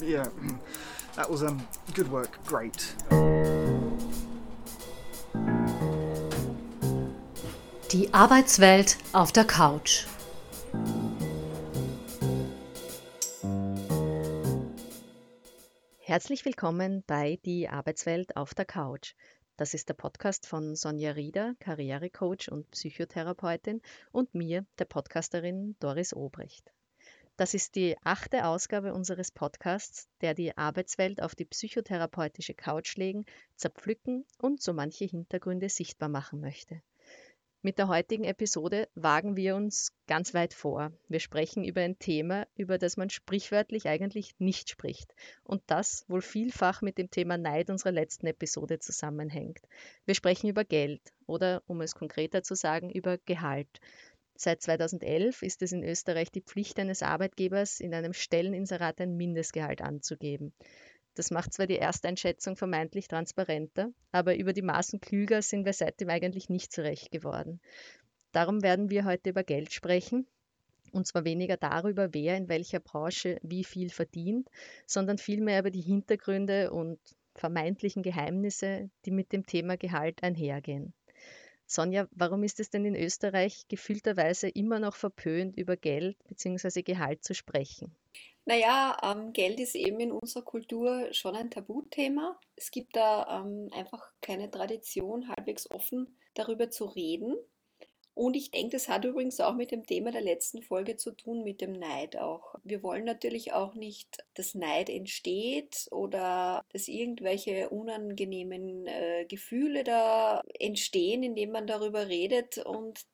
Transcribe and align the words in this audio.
Yeah, 0.00 0.28
that 1.16 1.28
was 1.28 1.42
um, 1.42 1.60
good 1.94 2.10
work. 2.10 2.38
Great. 2.46 2.94
Die 7.90 8.14
Arbeitswelt 8.14 8.96
auf 9.12 9.32
der 9.32 9.44
Couch. 9.44 10.06
Herzlich 15.98 16.44
willkommen 16.44 17.02
bei 17.06 17.40
Die 17.44 17.68
Arbeitswelt 17.68 18.36
auf 18.36 18.54
der 18.54 18.66
Couch. 18.66 19.14
Das 19.56 19.74
ist 19.74 19.88
der 19.88 19.94
Podcast 19.94 20.46
von 20.46 20.76
Sonja 20.76 21.10
Rieder, 21.10 21.54
Karrierecoach 21.58 22.52
und 22.52 22.70
Psychotherapeutin 22.70 23.82
und 24.12 24.32
mir, 24.32 24.64
der 24.78 24.84
Podcasterin 24.84 25.74
Doris 25.80 26.14
Obrecht. 26.14 26.70
Das 27.38 27.54
ist 27.54 27.76
die 27.76 27.96
achte 28.02 28.46
Ausgabe 28.46 28.92
unseres 28.92 29.30
Podcasts, 29.30 30.08
der 30.22 30.34
die 30.34 30.56
Arbeitswelt 30.56 31.22
auf 31.22 31.36
die 31.36 31.44
psychotherapeutische 31.44 32.52
Couch 32.52 32.96
legen, 32.96 33.26
zerpflücken 33.54 34.26
und 34.38 34.60
so 34.60 34.72
manche 34.72 35.04
Hintergründe 35.04 35.68
sichtbar 35.68 36.08
machen 36.08 36.40
möchte. 36.40 36.82
Mit 37.62 37.78
der 37.78 37.86
heutigen 37.86 38.24
Episode 38.24 38.88
wagen 38.96 39.36
wir 39.36 39.54
uns 39.54 39.92
ganz 40.08 40.34
weit 40.34 40.52
vor. 40.52 40.90
Wir 41.08 41.20
sprechen 41.20 41.62
über 41.62 41.80
ein 41.80 42.00
Thema, 42.00 42.44
über 42.56 42.76
das 42.76 42.96
man 42.96 43.08
sprichwörtlich 43.08 43.88
eigentlich 43.88 44.34
nicht 44.40 44.68
spricht 44.68 45.14
und 45.44 45.62
das 45.68 46.04
wohl 46.08 46.22
vielfach 46.22 46.82
mit 46.82 46.98
dem 46.98 47.08
Thema 47.08 47.38
Neid 47.38 47.70
unserer 47.70 47.92
letzten 47.92 48.26
Episode 48.26 48.80
zusammenhängt. 48.80 49.60
Wir 50.06 50.16
sprechen 50.16 50.50
über 50.50 50.64
Geld 50.64 51.02
oder, 51.26 51.62
um 51.68 51.82
es 51.82 51.94
konkreter 51.94 52.42
zu 52.42 52.56
sagen, 52.56 52.90
über 52.90 53.16
Gehalt. 53.18 53.80
Seit 54.40 54.62
2011 54.62 55.42
ist 55.42 55.62
es 55.62 55.72
in 55.72 55.82
Österreich 55.82 56.30
die 56.30 56.42
Pflicht 56.42 56.78
eines 56.78 57.02
Arbeitgebers, 57.02 57.80
in 57.80 57.92
einem 57.92 58.12
Stelleninserat 58.12 59.00
ein 59.00 59.16
Mindestgehalt 59.16 59.82
anzugeben. 59.82 60.52
Das 61.16 61.32
macht 61.32 61.52
zwar 61.52 61.66
die 61.66 61.80
Ersteinschätzung 61.80 62.54
vermeintlich 62.54 63.08
transparenter, 63.08 63.90
aber 64.12 64.36
über 64.36 64.52
die 64.52 64.62
Maßen 64.62 65.00
klüger 65.00 65.42
sind 65.42 65.64
wir 65.64 65.72
seitdem 65.72 66.08
eigentlich 66.10 66.48
nicht 66.48 66.72
zurecht 66.72 67.10
geworden. 67.10 67.60
Darum 68.30 68.62
werden 68.62 68.90
wir 68.90 69.04
heute 69.04 69.30
über 69.30 69.42
Geld 69.42 69.72
sprechen, 69.72 70.28
und 70.92 71.08
zwar 71.08 71.24
weniger 71.24 71.56
darüber, 71.56 72.14
wer 72.14 72.36
in 72.36 72.48
welcher 72.48 72.78
Branche 72.78 73.40
wie 73.42 73.64
viel 73.64 73.90
verdient, 73.90 74.48
sondern 74.86 75.18
vielmehr 75.18 75.58
über 75.58 75.72
die 75.72 75.80
Hintergründe 75.80 76.70
und 76.70 77.00
vermeintlichen 77.34 78.04
Geheimnisse, 78.04 78.88
die 79.04 79.10
mit 79.10 79.32
dem 79.32 79.46
Thema 79.46 79.76
Gehalt 79.76 80.22
einhergehen. 80.22 80.94
Sonja, 81.70 82.08
warum 82.12 82.42
ist 82.44 82.60
es 82.60 82.70
denn 82.70 82.86
in 82.86 82.96
Österreich 82.96 83.68
gefühlterweise 83.68 84.48
immer 84.48 84.78
noch 84.80 84.96
verpönt, 84.96 85.56
über 85.58 85.76
Geld 85.76 86.16
bzw. 86.26 86.82
Gehalt 86.82 87.22
zu 87.22 87.34
sprechen? 87.34 87.94
Naja, 88.46 88.96
ähm, 89.02 89.34
Geld 89.34 89.60
ist 89.60 89.74
eben 89.74 90.00
in 90.00 90.10
unserer 90.10 90.42
Kultur 90.42 91.12
schon 91.12 91.36
ein 91.36 91.50
Tabuthema. 91.50 92.40
Es 92.56 92.70
gibt 92.70 92.96
da 92.96 93.42
ähm, 93.42 93.68
einfach 93.72 94.10
keine 94.22 94.50
Tradition, 94.50 95.28
halbwegs 95.28 95.70
offen 95.70 96.16
darüber 96.32 96.70
zu 96.70 96.86
reden. 96.86 97.36
Und 98.18 98.34
ich 98.34 98.50
denke, 98.50 98.70
das 98.72 98.88
hat 98.88 99.04
übrigens 99.04 99.38
auch 99.38 99.54
mit 99.54 99.70
dem 99.70 99.86
Thema 99.86 100.10
der 100.10 100.22
letzten 100.22 100.60
Folge 100.60 100.96
zu 100.96 101.12
tun, 101.12 101.44
mit 101.44 101.60
dem 101.60 101.72
Neid 101.72 102.16
auch. 102.16 102.56
Wir 102.64 102.82
wollen 102.82 103.04
natürlich 103.04 103.52
auch 103.52 103.74
nicht, 103.74 104.24
dass 104.34 104.56
Neid 104.56 104.90
entsteht 104.90 105.86
oder 105.92 106.64
dass 106.72 106.88
irgendwelche 106.88 107.70
unangenehmen 107.70 108.88
äh, 108.88 109.24
Gefühle 109.28 109.84
da 109.84 110.42
entstehen, 110.58 111.22
indem 111.22 111.52
man 111.52 111.68
darüber 111.68 112.08
redet. 112.08 112.58
Und 112.58 113.06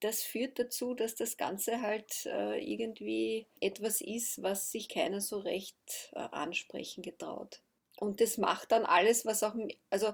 das 0.00 0.22
führt 0.22 0.58
dazu, 0.58 0.92
dass 0.92 1.14
das 1.14 1.38
Ganze 1.38 1.80
halt 1.80 2.26
äh, 2.26 2.58
irgendwie 2.58 3.46
etwas 3.62 4.02
ist, 4.02 4.42
was 4.42 4.70
sich 4.70 4.90
keiner 4.90 5.22
so 5.22 5.38
recht 5.38 6.12
äh, 6.12 6.18
ansprechen 6.18 7.00
getraut. 7.00 7.62
Und 7.98 8.20
das 8.20 8.36
macht 8.36 8.72
dann 8.72 8.84
alles, 8.84 9.24
was 9.24 9.42
auch, 9.42 9.54
also 9.88 10.12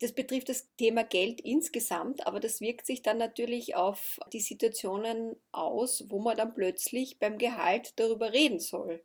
das 0.00 0.12
betrifft 0.12 0.48
das 0.48 0.68
Thema 0.76 1.04
Geld 1.04 1.40
insgesamt, 1.42 2.26
aber 2.26 2.40
das 2.40 2.60
wirkt 2.60 2.86
sich 2.86 3.02
dann 3.02 3.18
natürlich 3.18 3.76
auf 3.76 4.18
die 4.32 4.40
Situationen 4.40 5.36
aus, 5.52 6.04
wo 6.08 6.20
man 6.20 6.36
dann 6.36 6.54
plötzlich 6.54 7.18
beim 7.18 7.36
Gehalt 7.38 7.92
darüber 7.96 8.32
reden 8.32 8.60
soll. 8.60 9.04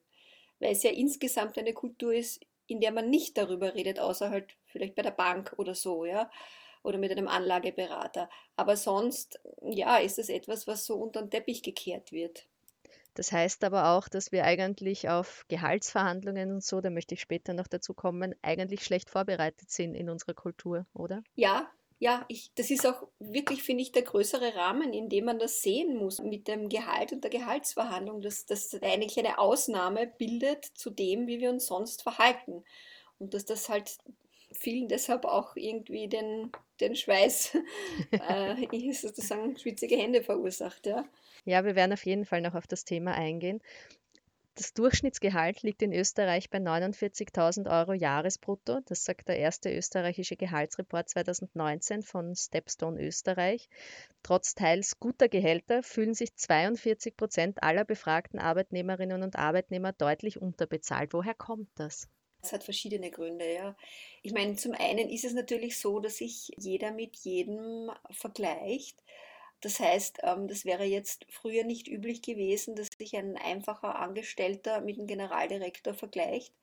Weil 0.59 0.71
es 0.71 0.83
ja 0.83 0.91
insgesamt 0.91 1.57
eine 1.57 1.73
Kultur 1.73 2.13
ist, 2.13 2.39
in 2.67 2.79
der 2.79 2.91
man 2.91 3.09
nicht 3.09 3.37
darüber 3.37 3.75
redet, 3.75 3.99
außer 3.99 4.29
halt 4.29 4.55
vielleicht 4.67 4.95
bei 4.95 5.01
der 5.01 5.11
Bank 5.11 5.53
oder 5.57 5.75
so, 5.75 6.05
ja, 6.05 6.31
oder 6.81 6.97
mit 6.97 7.11
einem 7.11 7.27
Anlageberater. 7.27 8.29
Aber 8.55 8.77
sonst, 8.77 9.39
ja, 9.63 9.97
ist 9.97 10.17
es 10.17 10.29
etwas, 10.29 10.65
was 10.65 10.85
so 10.85 10.95
unter 10.95 11.21
den 11.21 11.29
Teppich 11.29 11.61
gekehrt 11.61 12.13
wird. 12.13 12.47
Das 13.15 13.31
heißt 13.31 13.63
aber 13.63 13.91
auch, 13.91 14.07
dass 14.07 14.31
wir 14.31 14.43
eigentlich 14.43 15.09
auf 15.09 15.45
Gehaltsverhandlungen 15.47 16.51
und 16.51 16.63
so, 16.63 16.81
da 16.81 16.89
möchte 16.89 17.15
ich 17.15 17.21
später 17.21 17.53
noch 17.53 17.67
dazu 17.67 17.93
kommen, 17.93 18.35
eigentlich 18.41 18.83
schlecht 18.83 19.09
vorbereitet 19.09 19.71
sind 19.71 19.95
in 19.95 20.09
unserer 20.09 20.33
Kultur, 20.33 20.85
oder? 20.93 21.23
Ja, 21.33 21.69
ja, 21.97 22.25
ich, 22.27 22.51
das 22.55 22.71
ist 22.71 22.85
auch 22.85 23.07
wirklich, 23.19 23.63
finde 23.63 23.81
ich, 23.81 23.93
der 23.93 24.01
größere 24.01 24.53
Rahmen, 24.55 24.93
in 24.93 25.07
dem 25.07 25.25
man 25.25 25.39
das 25.39 25.61
sehen 25.61 25.95
muss 25.95 26.19
mit 26.19 26.47
dem 26.49 26.67
Gehalt 26.67 27.13
und 27.13 27.23
der 27.23 27.31
Gehaltsverhandlung, 27.31 28.21
dass 28.21 28.45
das 28.45 28.77
eigentlich 28.81 29.17
eine 29.17 29.39
Ausnahme 29.39 30.07
bildet 30.17 30.65
zu 30.65 30.89
dem, 30.89 31.25
wie 31.25 31.39
wir 31.39 31.49
uns 31.49 31.67
sonst 31.67 32.03
verhalten. 32.03 32.65
Und 33.17 33.33
dass 33.33 33.45
das 33.45 33.69
halt 33.69 33.97
vielen 34.51 34.89
deshalb 34.89 35.23
auch 35.23 35.55
irgendwie 35.55 36.09
den, 36.09 36.51
den 36.81 36.95
Schweiß, 36.97 37.57
äh, 38.11 38.91
sozusagen 38.93 39.57
schwitzige 39.57 39.95
Hände 39.95 40.21
verursacht. 40.21 40.85
Ja. 40.85 41.05
Ja, 41.45 41.63
wir 41.63 41.75
werden 41.75 41.93
auf 41.93 42.05
jeden 42.05 42.25
Fall 42.25 42.41
noch 42.41 42.55
auf 42.55 42.67
das 42.67 42.83
Thema 42.85 43.13
eingehen. 43.13 43.61
Das 44.55 44.73
Durchschnittsgehalt 44.73 45.63
liegt 45.63 45.81
in 45.81 45.91
Österreich 45.91 46.49
bei 46.49 46.59
49.000 46.59 47.69
Euro 47.69 47.91
Jahresbrutto. 47.91 48.79
Das 48.85 49.03
sagt 49.03 49.27
der 49.27 49.37
erste 49.37 49.69
österreichische 49.75 50.37
Gehaltsreport 50.37 51.09
2019 51.09 52.03
von 52.03 52.33
Stepstone 52.35 53.01
Österreich. 53.01 53.67
Trotz 54.23 54.55
teils 54.55 54.97
guter 54.97 55.27
Gehälter 55.27 55.83
fühlen 55.83 56.13
sich 56.13 56.33
42 56.35 57.17
Prozent 57.17 57.63
aller 57.63 57.83
befragten 57.83 58.39
Arbeitnehmerinnen 58.39 59.23
und 59.23 59.35
Arbeitnehmer 59.35 59.91
deutlich 59.91 60.41
unterbezahlt. 60.41 61.13
Woher 61.13 61.35
kommt 61.35 61.69
das? 61.75 62.07
Das 62.41 62.53
hat 62.53 62.63
verschiedene 62.63 63.11
Gründe, 63.11 63.53
ja. 63.53 63.75
Ich 64.21 64.31
meine, 64.31 64.55
zum 64.55 64.71
einen 64.71 65.09
ist 65.09 65.25
es 65.25 65.33
natürlich 65.33 65.77
so, 65.79 65.99
dass 65.99 66.17
sich 66.17 66.51
jeder 66.57 66.91
mit 66.91 67.17
jedem 67.17 67.91
vergleicht. 68.11 69.03
Das 69.65 69.79
heißt, 69.79 70.19
ähm, 70.21 70.47
das 70.47 70.63
wäre 70.63 70.83
jetzt 70.83 71.25
früher 71.27 71.63
nicht 71.63 71.87
üblich 71.87 72.21
gewesen, 72.21 72.75
dass 72.75 72.89
sich 72.99 73.17
ein 73.17 73.35
einfacher 73.35 73.95
Angestellter 73.95 74.79
mit 74.79 74.99
einem 74.99 75.07
Generaldirektor 75.07 75.95
vergleicht. 75.95 76.53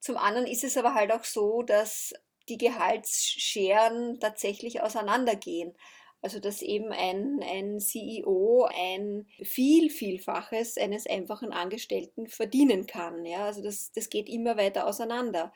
Zum 0.00 0.16
anderen 0.16 0.48
ist 0.48 0.64
es 0.64 0.76
aber 0.76 0.94
halt 0.94 1.12
auch 1.12 1.22
so, 1.22 1.62
dass 1.62 2.12
die 2.48 2.58
Gehaltsscheren 2.58 4.18
tatsächlich 4.18 4.82
auseinandergehen. 4.82 5.76
Also 6.22 6.40
dass 6.40 6.60
eben 6.60 6.90
ein, 6.90 7.40
ein 7.40 7.78
CEO 7.78 8.64
ein 8.64 9.28
viel, 9.44 9.88
vielfaches 9.88 10.76
eines 10.76 11.06
einfachen 11.06 11.52
Angestellten 11.52 12.26
verdienen 12.26 12.86
kann. 12.88 13.24
Ja? 13.24 13.44
Also 13.46 13.62
das, 13.62 13.92
das 13.92 14.10
geht 14.10 14.28
immer 14.28 14.56
weiter 14.56 14.88
auseinander. 14.88 15.52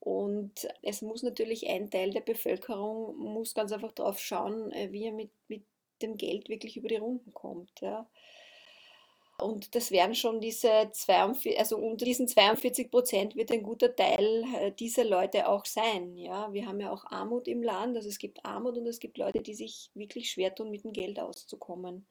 Und 0.00 0.66
es 0.82 1.00
muss 1.00 1.22
natürlich 1.22 1.68
ein 1.68 1.92
Teil 1.92 2.10
der 2.10 2.22
Bevölkerung 2.22 3.16
muss 3.18 3.54
ganz 3.54 3.70
einfach 3.70 3.92
darauf 3.92 4.18
schauen, 4.18 4.72
äh, 4.72 4.90
wie 4.90 5.04
er 5.04 5.12
mit, 5.12 5.30
mit 5.46 5.62
dem 6.02 6.16
Geld 6.16 6.48
wirklich 6.48 6.76
über 6.76 6.88
die 6.88 6.96
Runden 6.96 7.32
kommt. 7.32 7.80
Ja. 7.80 8.08
Und 9.40 9.76
das 9.76 9.92
wären 9.92 10.16
schon 10.16 10.40
diese 10.40 10.90
42, 10.90 11.58
also 11.58 11.76
unter 11.76 12.04
diesen 12.04 12.26
42 12.26 12.90
Prozent 12.90 13.36
wird 13.36 13.52
ein 13.52 13.62
guter 13.62 13.94
Teil 13.94 14.44
äh, 14.60 14.72
dieser 14.72 15.04
Leute 15.04 15.48
auch 15.48 15.64
sein. 15.64 16.16
Ja, 16.16 16.52
wir 16.52 16.66
haben 16.66 16.80
ja 16.80 16.90
auch 16.90 17.04
Armut 17.04 17.46
im 17.46 17.62
Land, 17.62 17.96
also 17.96 18.08
es 18.08 18.18
gibt 18.18 18.44
Armut 18.44 18.76
und 18.76 18.86
es 18.86 18.98
gibt 18.98 19.16
Leute, 19.16 19.40
die 19.40 19.54
sich 19.54 19.90
wirklich 19.94 20.30
schwer 20.30 20.52
tun, 20.52 20.70
mit 20.70 20.82
dem 20.82 20.92
Geld 20.92 21.20
auszukommen. 21.20 22.08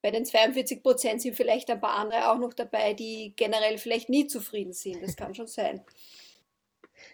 Bei 0.00 0.12
den 0.12 0.24
42 0.24 0.82
Prozent 0.82 1.22
sind 1.22 1.34
vielleicht 1.34 1.68
ein 1.70 1.80
paar 1.80 1.96
andere 1.96 2.30
auch 2.30 2.38
noch 2.38 2.54
dabei, 2.54 2.94
die 2.94 3.34
generell 3.34 3.76
vielleicht 3.76 4.08
nie 4.08 4.28
zufrieden 4.28 4.72
sind. 4.72 5.02
Das 5.02 5.16
kann 5.16 5.34
schon 5.34 5.48
sein 5.48 5.84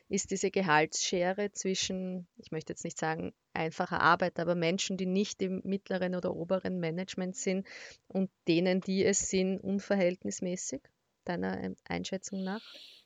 ist 0.09 0.31
diese 0.31 0.51
Gehaltsschere 0.51 1.51
zwischen, 1.53 2.29
ich 2.37 2.51
möchte 2.51 2.73
jetzt 2.73 2.85
nicht 2.85 2.99
sagen 2.99 3.35
einfacher 3.53 4.01
Arbeit, 4.01 4.39
aber 4.39 4.55
Menschen, 4.55 4.97
die 4.97 5.07
nicht 5.07 5.43
im 5.43 5.63
mittleren 5.65 6.15
oder 6.15 6.35
oberen 6.35 6.79
Management 6.79 7.37
sind 7.37 7.67
und 8.09 8.31
denen, 8.47 8.81
die 8.81 9.05
es 9.05 9.29
sind, 9.31 9.59
unverhältnismäßig, 9.59 10.83
deiner 11.25 11.75
Einschätzung 11.85 12.45
nach? 12.45 12.63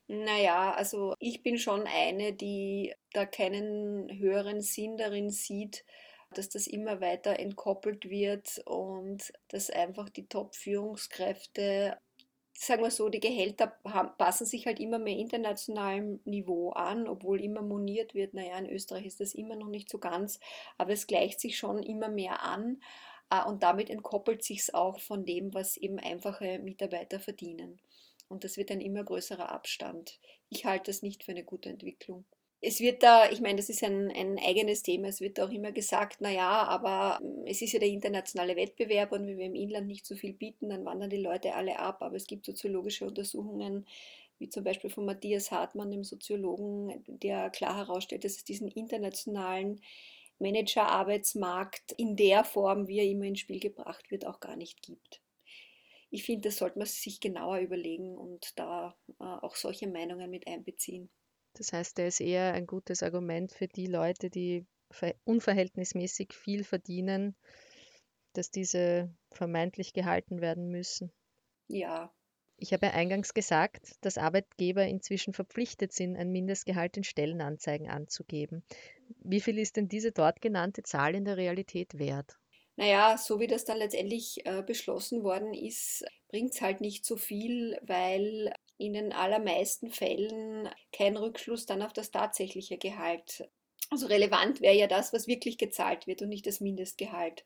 Naja, 0.08 0.73
also 0.73 1.14
ich 1.20 1.43
bin 1.43 1.56
schon 1.56 1.87
eine, 1.87 2.32
die 2.32 2.93
da 3.12 3.25
keinen 3.26 4.11
höheren 4.19 4.61
Sinn 4.61 4.97
darin 4.97 5.31
sieht, 5.31 5.85
dass 6.35 6.49
das 6.49 6.67
immer 6.67 7.00
weiter 7.00 7.38
entkoppelt 7.38 8.08
wird 8.11 8.61
und 8.67 9.32
dass 9.49 9.70
einfach 9.70 10.08
die 10.11 10.26
Top-Führungskräfte 10.26 11.97
sagen 12.62 12.83
wir 12.83 12.91
so, 12.91 13.09
die 13.09 13.21
Gehälter 13.21 13.69
passen 14.19 14.45
sich 14.45 14.67
halt 14.67 14.81
immer 14.81 14.99
mehr 14.99 15.17
internationalem 15.17 16.21
Niveau 16.25 16.71
an, 16.71 17.09
obwohl 17.09 17.41
immer 17.41 17.62
moniert 17.62 18.15
wird, 18.15 18.35
naja, 18.35 18.59
in 18.59 18.69
Österreich 18.69 19.07
ist 19.07 19.21
das 19.21 19.35
immer 19.35 19.57
noch 19.57 19.69
nicht 19.69 19.89
so 19.89 19.99
ganz, 19.99 20.39
aber 20.77 20.93
es 20.93 21.07
gleicht 21.07 21.41
sich 21.41 21.57
schon 21.57 21.83
immer 21.83 22.11
mehr 22.11 22.43
an 22.43 22.83
äh, 23.31 23.43
und 23.45 23.62
damit 23.62 23.89
entkoppelt 23.89 24.45
sich 24.45 24.61
es 24.61 24.75
auch 24.75 25.01
von 25.01 25.25
dem, 25.25 25.55
was 25.55 25.79
eben 25.79 25.99
einfache 25.99 26.59
Mitarbeiter 26.59 27.19
verdienen. 27.19 27.81
Und 28.29 28.45
das 28.45 28.59
wird 28.59 28.71
ein 28.71 28.83
immer 28.83 29.05
größerer 29.05 29.51
Abstand. 29.51 30.21
Ich 30.51 30.67
halte 30.67 30.91
das 30.91 31.01
nicht 31.01 31.25
für 31.25 31.33
eine 31.33 31.45
gute 31.45 31.71
Entwicklung 31.71 32.27
es 32.62 32.81
wird 32.81 33.03
da, 33.03 33.31
ich 33.31 33.41
meine, 33.41 33.57
das 33.57 33.71
ist 33.71 33.83
ein, 33.83 34.11
ein 34.11 34.39
eigenes 34.39 34.83
Thema, 34.83 35.09
es 35.09 35.21
wird 35.21 35.41
auch 35.41 35.51
immer 35.51 35.73
gesagt, 35.73 36.21
naja, 36.21 36.65
aber 36.65 37.19
hm, 37.21 37.47
es 37.47 37.62
ist 37.62 37.73
ja 37.73 37.79
der 37.81 37.89
internationale 37.89 38.57
Wettbewerb 38.57 39.12
und 39.12 39.27
wenn 39.27 39.39
wir 39.39 39.47
im 39.47 39.55
Inland 39.55 39.87
nicht 39.87 40.07
so 40.07 40.15
viel 40.15 40.35
bieten, 40.35 40.69
dann 40.69 40.85
wandern 40.85 41.11
die 41.11 41.17
Leute 41.23 41.55
alle 41.55 41.79
ab. 41.79 42.03
Aber 42.03 42.17
es 42.17 42.27
gibt 42.27 42.45
soziologische 42.45 43.07
Untersuchungen, 43.07 43.87
wie 44.39 44.49
zum 44.51 44.65
Beispiel 44.65 44.91
von 44.91 45.07
Matthias 45.07 45.51
Hartmann, 45.51 45.91
dem 45.91 46.05
Soziologen, 46.05 47.03
der 47.07 47.51
klar 47.51 47.77
herausstellt, 47.77 48.25
dass 48.25 48.37
es 48.37 48.45
diesen 48.45 48.69
internationalen 48.69 49.81
Managerarbeitsmarkt 50.39 51.93
in 51.93 52.17
der 52.17 52.45
Form, 52.45 52.89
wie 52.89 52.99
er 52.99 53.05
immer 53.05 53.27
ins 53.27 53.41
Spiel 53.41 53.61
gebracht 53.61 54.11
wird, 54.11 54.27
auch 54.27 54.41
gar 54.41 54.57
nicht 54.57 54.83
gibt. 54.83 55.21
Ich 56.11 56.25
finde, 56.25 56.49
das 56.49 56.57
sollte 56.59 56.79
man 56.79 56.87
sich 56.87 57.21
genauer 57.21 57.59
überlegen 57.59 58.17
und 58.17 58.59
da 58.59 58.97
äh, 59.21 59.25
auch 59.25 59.55
solche 59.55 59.87
Meinungen 59.87 60.31
mit 60.31 60.47
einbeziehen. 60.47 61.11
Das 61.55 61.73
heißt, 61.73 61.99
er 61.99 62.08
ist 62.08 62.20
eher 62.20 62.52
ein 62.52 62.67
gutes 62.67 63.02
Argument 63.02 63.52
für 63.52 63.69
die 63.69 63.87
Leute, 63.87 64.31
die 64.31 64.67
unverhältnismäßig 65.25 66.32
viel 66.32 66.64
verdienen, 66.64 67.37
dass 68.32 68.50
diese 68.50 69.12
vermeintlich 69.32 69.93
gehalten 69.93 70.41
werden 70.41 70.70
müssen. 70.70 71.12
Ja. 71.69 72.12
Ich 72.56 72.73
habe 72.73 72.87
ja 72.87 72.93
eingangs 72.93 73.32
gesagt, 73.32 73.97
dass 74.02 74.19
Arbeitgeber 74.19 74.85
inzwischen 74.85 75.32
verpflichtet 75.32 75.93
sind, 75.93 76.17
ein 76.17 76.31
Mindestgehalt 76.31 76.97
in 76.97 77.05
Stellenanzeigen 77.05 77.88
anzugeben. 77.88 78.62
Wie 79.23 79.41
viel 79.41 79.58
ist 79.58 79.76
denn 79.76 79.88
diese 79.88 80.12
dort 80.12 80.43
genannte 80.43 80.82
Zahl 80.82 81.14
in 81.14 81.25
der 81.25 81.38
Realität 81.38 81.99
wert? 81.99 82.38
Naja, 82.76 83.17
so 83.19 83.41
wie 83.41 83.47
das 83.47 83.64
dann 83.64 83.79
letztendlich 83.79 84.44
äh, 84.47 84.62
beschlossen 84.62 85.23
worden 85.23 85.55
ist, 85.55 86.05
bringt 86.29 86.52
es 86.52 86.61
halt 86.61 86.81
nicht 86.81 87.05
so 87.05 87.17
viel, 87.17 87.79
weil 87.82 88.52
in 88.81 88.94
den 88.94 89.12
allermeisten 89.12 89.91
Fällen 89.91 90.69
kein 90.93 91.17
Rückschluss 91.17 91.67
dann 91.67 91.82
auf 91.82 91.93
das 91.93 92.11
tatsächliche 92.11 92.79
Gehalt. 92.79 93.49
Also 93.91 94.06
relevant 94.06 94.61
wäre 94.61 94.77
ja 94.77 94.87
das, 94.87 95.12
was 95.12 95.27
wirklich 95.27 95.59
gezahlt 95.59 96.06
wird 96.06 96.23
und 96.23 96.29
nicht 96.29 96.47
das 96.47 96.61
Mindestgehalt. 96.61 97.44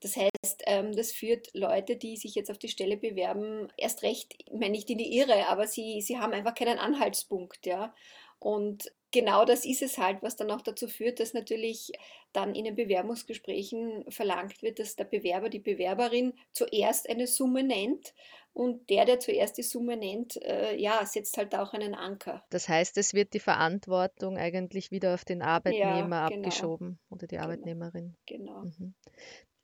Das 0.00 0.16
heißt, 0.16 0.62
ähm, 0.66 0.94
das 0.94 1.12
führt 1.12 1.48
Leute, 1.54 1.96
die 1.96 2.16
sich 2.16 2.34
jetzt 2.34 2.50
auf 2.50 2.58
die 2.58 2.68
Stelle 2.68 2.96
bewerben, 2.96 3.68
erst 3.76 4.02
recht, 4.02 4.34
ich 4.38 4.52
meine 4.52 4.70
nicht 4.70 4.90
in 4.90 4.98
die 4.98 5.16
Irre, 5.16 5.48
aber 5.48 5.66
sie, 5.66 6.00
sie 6.02 6.18
haben 6.18 6.32
einfach 6.32 6.54
keinen 6.54 6.78
Anhaltspunkt, 6.78 7.66
ja. 7.66 7.94
Und 8.38 8.92
genau 9.10 9.44
das 9.46 9.64
ist 9.64 9.82
es 9.82 9.96
halt, 9.96 10.22
was 10.22 10.36
dann 10.36 10.50
auch 10.50 10.60
dazu 10.60 10.88
führt, 10.88 11.20
dass 11.20 11.32
natürlich 11.32 11.92
dann 12.32 12.54
in 12.54 12.64
den 12.64 12.76
Bewerbungsgesprächen 12.76 14.04
verlangt 14.10 14.62
wird, 14.62 14.78
dass 14.78 14.96
der 14.96 15.04
Bewerber, 15.04 15.48
die 15.48 15.58
Bewerberin 15.58 16.34
zuerst 16.52 17.08
eine 17.08 17.26
Summe 17.26 17.62
nennt 17.62 18.14
und 18.56 18.88
der, 18.88 19.04
der 19.04 19.20
zuerst 19.20 19.58
die 19.58 19.62
Summe 19.62 19.98
nennt, 19.98 20.42
äh, 20.42 20.74
ja, 20.76 21.04
setzt 21.04 21.36
halt 21.36 21.54
auch 21.54 21.74
einen 21.74 21.94
Anker. 21.94 22.42
Das 22.48 22.70
heißt, 22.70 22.96
es 22.96 23.12
wird 23.12 23.34
die 23.34 23.38
Verantwortung 23.38 24.38
eigentlich 24.38 24.90
wieder 24.90 25.12
auf 25.12 25.26
den 25.26 25.42
Arbeitnehmer 25.42 26.16
ja, 26.16 26.28
genau. 26.30 26.38
abgeschoben 26.38 26.98
oder 27.10 27.26
die 27.26 27.34
genau. 27.34 27.44
Arbeitnehmerin. 27.44 28.16
Genau. 28.24 28.62
Mhm. 28.62 28.94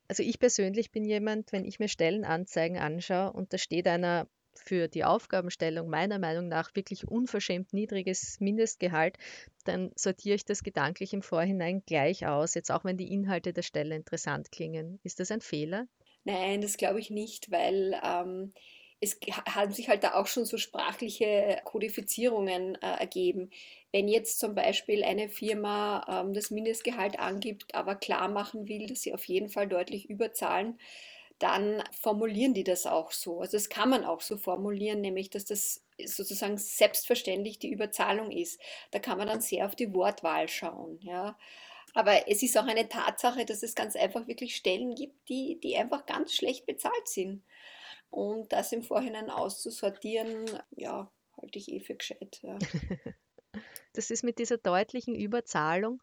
Also 0.07 0.21
ich 0.21 0.37
persönlich 0.37 0.91
bin 0.91 1.05
jemand, 1.05 1.51
wenn 1.51 1.65
ich 1.65 1.79
mir 1.79 1.87
Stellenanzeigen 1.87 2.77
anschaue 2.77 3.33
und 3.33 3.51
da 3.51 3.57
steht 3.57 3.87
einer 3.87 4.27
für 4.53 4.87
die 4.87 5.03
Aufgabenstellung 5.03 5.89
meiner 5.89 6.19
Meinung 6.19 6.47
nach 6.47 6.75
wirklich 6.75 7.07
unverschämt 7.07 7.73
niedriges 7.73 8.39
Mindestgehalt, 8.39 9.17
dann 9.63 9.91
sortiere 9.95 10.35
ich 10.35 10.45
das 10.45 10.61
gedanklich 10.61 11.13
im 11.13 11.23
Vorhinein 11.23 11.81
gleich 11.87 12.27
aus, 12.27 12.53
jetzt 12.53 12.71
auch 12.71 12.85
wenn 12.85 12.97
die 12.97 13.11
Inhalte 13.11 13.53
der 13.53 13.63
Stelle 13.63 13.95
interessant 13.95 14.51
klingen. 14.51 14.99
Ist 15.01 15.19
das 15.19 15.31
ein 15.31 15.41
Fehler? 15.41 15.87
Nein, 16.25 16.61
das 16.61 16.77
glaube 16.77 16.99
ich 16.99 17.09
nicht, 17.09 17.49
weil 17.49 17.99
ähm, 18.03 18.53
es 19.03 19.19
haben 19.53 19.73
sich 19.73 19.89
halt 19.89 20.03
da 20.03 20.13
auch 20.13 20.27
schon 20.27 20.45
so 20.45 20.57
sprachliche 20.57 21.61
Kodifizierungen 21.65 22.75
äh, 22.75 22.99
ergeben. 22.99 23.51
Wenn 23.91 24.07
jetzt 24.07 24.39
zum 24.39 24.55
Beispiel 24.55 25.03
eine 25.03 25.29
Firma 25.29 26.05
ähm, 26.09 26.33
das 26.33 26.51
Mindestgehalt 26.51 27.19
angibt, 27.19 27.75
aber 27.75 27.95
klar 27.95 28.29
machen 28.29 28.67
will, 28.67 28.87
dass 28.87 29.01
sie 29.01 29.13
auf 29.13 29.25
jeden 29.25 29.49
Fall 29.49 29.67
deutlich 29.67 30.09
überzahlen, 30.09 30.79
dann 31.37 31.83
formulieren 31.99 32.53
die 32.53 32.63
das 32.63 32.85
auch 32.85 33.11
so. 33.11 33.41
Also 33.41 33.57
das 33.57 33.69
kann 33.69 33.89
man 33.89 34.05
auch 34.05 34.21
so 34.21 34.37
formulieren, 34.37 35.01
nämlich 35.01 35.29
dass 35.29 35.43
das 35.43 35.83
sozusagen 36.05 36.57
selbstverständlich 36.57 37.59
die 37.59 37.71
Überzahlung 37.71 38.31
ist. 38.31 38.61
Da 38.91 38.99
kann 38.99 39.17
man 39.17 39.27
dann 39.27 39.41
sehr 39.41 39.65
auf 39.65 39.75
die 39.75 39.93
Wortwahl 39.93 40.47
schauen. 40.47 40.97
Ja. 41.01 41.37
Aber 41.93 42.29
es 42.29 42.41
ist 42.41 42.57
auch 42.57 42.65
eine 42.65 42.87
Tatsache, 42.87 43.45
dass 43.45 43.61
es 43.61 43.75
ganz 43.75 43.95
einfach 43.95 44.27
wirklich 44.27 44.55
Stellen 44.55 44.95
gibt, 44.95 45.27
die, 45.27 45.59
die 45.61 45.75
einfach 45.75 46.05
ganz 46.05 46.33
schlecht 46.33 46.65
bezahlt 46.65 47.07
sind. 47.07 47.43
Und 48.13 48.53
das 48.53 48.71
im 48.71 48.83
Vorhinein 48.83 49.31
auszusortieren, 49.31 50.45
ja, 50.69 51.11
halte 51.35 51.57
ich 51.57 51.71
eh 51.71 51.79
für 51.79 51.95
gescheit. 51.95 52.39
Ja. 52.43 52.59
Das 53.95 54.09
ist 54.09 54.23
mit 54.23 54.39
dieser 54.39 54.57
deutlichen 54.57 55.13
Überzahlung. 55.13 56.01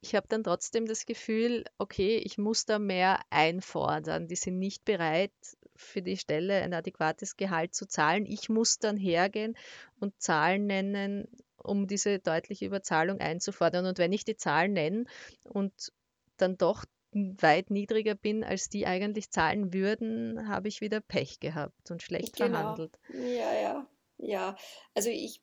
Ich 0.00 0.14
habe 0.14 0.28
dann 0.28 0.44
trotzdem 0.44 0.86
das 0.86 1.06
Gefühl, 1.06 1.64
okay, 1.76 2.18
ich 2.18 2.38
muss 2.38 2.66
da 2.66 2.78
mehr 2.78 3.18
einfordern. 3.30 4.28
Die 4.28 4.36
sind 4.36 4.60
nicht 4.60 4.84
bereit, 4.84 5.32
für 5.74 6.02
die 6.02 6.16
Stelle 6.16 6.62
ein 6.62 6.72
adäquates 6.72 7.36
Gehalt 7.36 7.74
zu 7.74 7.88
zahlen. 7.88 8.26
Ich 8.26 8.48
muss 8.48 8.78
dann 8.78 8.96
hergehen 8.96 9.56
und 9.98 10.14
Zahlen 10.22 10.68
nennen, 10.68 11.26
um 11.56 11.88
diese 11.88 12.20
deutliche 12.20 12.66
Überzahlung 12.66 13.18
einzufordern. 13.18 13.86
Und 13.86 13.98
wenn 13.98 14.12
ich 14.12 14.24
die 14.24 14.36
Zahlen 14.36 14.72
nenne 14.72 15.04
und 15.42 15.92
dann 16.36 16.56
doch 16.56 16.84
weit 17.12 17.70
niedriger 17.70 18.14
bin, 18.14 18.42
als 18.42 18.68
die 18.68 18.86
eigentlich 18.86 19.30
zahlen 19.30 19.72
würden, 19.72 20.48
habe 20.48 20.68
ich 20.68 20.80
wieder 20.80 21.00
Pech 21.00 21.40
gehabt 21.40 21.90
und 21.90 22.02
schlecht 22.02 22.36
genau. 22.36 22.58
verhandelt. 22.58 22.98
Ja, 23.12 23.52
ja, 23.52 23.86
ja. 24.18 24.56
Also 24.94 25.10
ich 25.10 25.40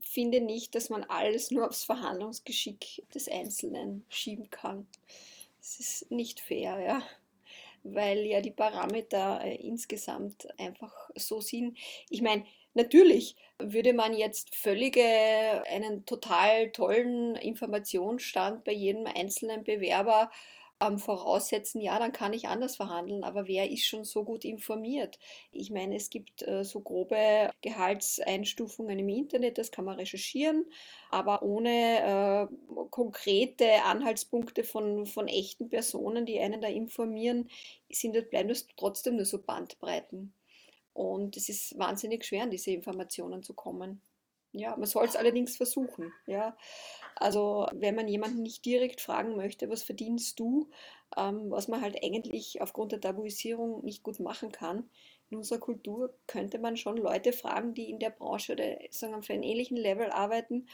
finde 0.00 0.40
nicht, 0.40 0.74
dass 0.74 0.90
man 0.90 1.04
alles 1.04 1.50
nur 1.50 1.68
aufs 1.68 1.84
Verhandlungsgeschick 1.84 3.04
des 3.14 3.28
Einzelnen 3.28 4.04
schieben 4.08 4.50
kann. 4.50 4.86
Das 5.60 5.78
ist 5.78 6.10
nicht 6.10 6.40
fair, 6.40 6.80
ja. 6.80 7.02
Weil 7.84 8.18
ja 8.26 8.40
die 8.40 8.50
Parameter 8.50 9.40
äh, 9.42 9.56
insgesamt 9.56 10.48
einfach 10.58 11.10
so 11.16 11.40
sind. 11.40 11.78
Ich 12.10 12.22
meine, 12.22 12.44
natürlich 12.74 13.36
würde 13.58 13.92
man 13.92 14.14
jetzt 14.14 14.54
völlige, 14.54 15.02
einen 15.68 16.04
total 16.04 16.70
tollen 16.72 17.36
Informationsstand 17.36 18.64
bei 18.64 18.72
jedem 18.72 19.06
einzelnen 19.06 19.64
Bewerber 19.64 20.30
ähm, 20.82 20.98
voraussetzen, 20.98 21.80
ja, 21.80 21.98
dann 21.98 22.12
kann 22.12 22.32
ich 22.32 22.48
anders 22.48 22.76
verhandeln, 22.76 23.24
aber 23.24 23.46
wer 23.46 23.70
ist 23.70 23.86
schon 23.86 24.04
so 24.04 24.24
gut 24.24 24.44
informiert? 24.44 25.18
Ich 25.52 25.70
meine, 25.70 25.96
es 25.96 26.10
gibt 26.10 26.42
äh, 26.42 26.64
so 26.64 26.80
grobe 26.80 27.50
Gehaltseinstufungen 27.62 28.98
im 28.98 29.08
Internet, 29.08 29.58
das 29.58 29.70
kann 29.70 29.84
man 29.84 29.96
recherchieren, 29.96 30.66
aber 31.10 31.42
ohne 31.42 32.48
äh, 32.50 32.86
konkrete 32.90 33.82
Anhaltspunkte 33.84 34.64
von, 34.64 35.06
von 35.06 35.28
echten 35.28 35.68
Personen, 35.68 36.26
die 36.26 36.40
einen 36.40 36.60
da 36.60 36.68
informieren, 36.68 37.48
sind, 37.90 38.30
bleiben 38.30 38.48
das 38.48 38.66
trotzdem 38.76 39.16
nur 39.16 39.24
so 39.24 39.40
Bandbreiten. 39.40 40.34
Und 40.94 41.36
es 41.36 41.48
ist 41.48 41.78
wahnsinnig 41.78 42.24
schwer, 42.24 42.42
an 42.42 42.50
diese 42.50 42.70
Informationen 42.70 43.42
zu 43.42 43.54
kommen. 43.54 44.02
Ja, 44.52 44.76
man 44.76 44.86
soll 44.86 45.06
es 45.06 45.16
allerdings 45.16 45.56
versuchen. 45.56 46.12
Ja. 46.26 46.56
Also 47.16 47.66
wenn 47.72 47.94
man 47.94 48.08
jemanden 48.08 48.42
nicht 48.42 48.64
direkt 48.64 49.00
fragen 49.00 49.36
möchte, 49.36 49.70
was 49.70 49.82
verdienst 49.82 50.38
du, 50.38 50.70
ähm, 51.16 51.50
was 51.50 51.68
man 51.68 51.80
halt 51.80 52.02
eigentlich 52.02 52.60
aufgrund 52.60 52.92
der 52.92 53.00
Tabuisierung 53.00 53.84
nicht 53.84 54.02
gut 54.02 54.20
machen 54.20 54.52
kann, 54.52 54.90
in 55.30 55.38
unserer 55.38 55.60
Kultur 55.60 56.14
könnte 56.26 56.58
man 56.58 56.76
schon 56.76 56.98
Leute 56.98 57.32
fragen, 57.32 57.72
die 57.72 57.88
in 57.88 57.98
der 57.98 58.10
Branche 58.10 58.52
oder 58.52 58.76
sagen 58.90 59.14
wir, 59.14 59.22
für 59.22 59.32
einen 59.32 59.42
ähnlichen 59.42 59.78
Level 59.78 60.10
arbeiten, 60.10 60.66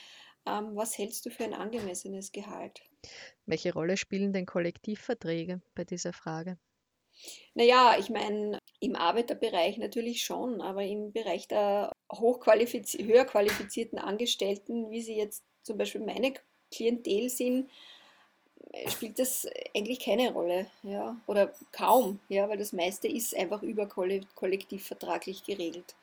ähm, 0.46 0.74
was 0.74 0.98
hältst 0.98 1.24
du 1.26 1.30
für 1.30 1.44
ein 1.44 1.54
angemessenes 1.54 2.32
Gehalt? 2.32 2.80
Welche 3.46 3.72
Rolle 3.72 3.96
spielen 3.96 4.32
denn 4.32 4.46
Kollektivverträge 4.46 5.60
bei 5.74 5.84
dieser 5.84 6.12
Frage? 6.12 6.58
Naja, 7.54 7.96
ich 7.98 8.10
meine, 8.10 8.58
im 8.80 8.96
Arbeiterbereich 8.96 9.78
natürlich 9.78 10.22
schon, 10.22 10.60
aber 10.60 10.84
im 10.84 11.12
Bereich 11.12 11.48
der 11.48 11.92
höher 12.10 13.24
qualifizierten 13.24 13.98
Angestellten, 13.98 14.90
wie 14.90 15.02
sie 15.02 15.16
jetzt 15.16 15.42
zum 15.62 15.78
Beispiel 15.78 16.00
meine 16.00 16.34
Klientel 16.70 17.28
sind, 17.28 17.68
spielt 18.88 19.18
das 19.18 19.46
eigentlich 19.74 20.00
keine 20.00 20.32
Rolle, 20.32 20.66
ja, 20.82 21.16
oder 21.26 21.52
kaum, 21.72 22.20
ja, 22.28 22.48
weil 22.48 22.58
das 22.58 22.72
meiste 22.72 23.08
ist 23.08 23.34
einfach 23.34 23.62
überkollektivvertraglich 23.62 25.44
geregelt. 25.44 25.94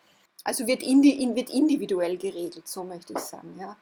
Also 0.43 0.67
wird, 0.67 0.83
indi 0.83 1.35
wird 1.35 1.49
individuell 1.49 2.17
geregelt, 2.17 2.67
so 2.67 2.83
möchte 2.83 3.13
ich 3.13 3.19
sagen, 3.19 3.55
ja. 3.59 3.77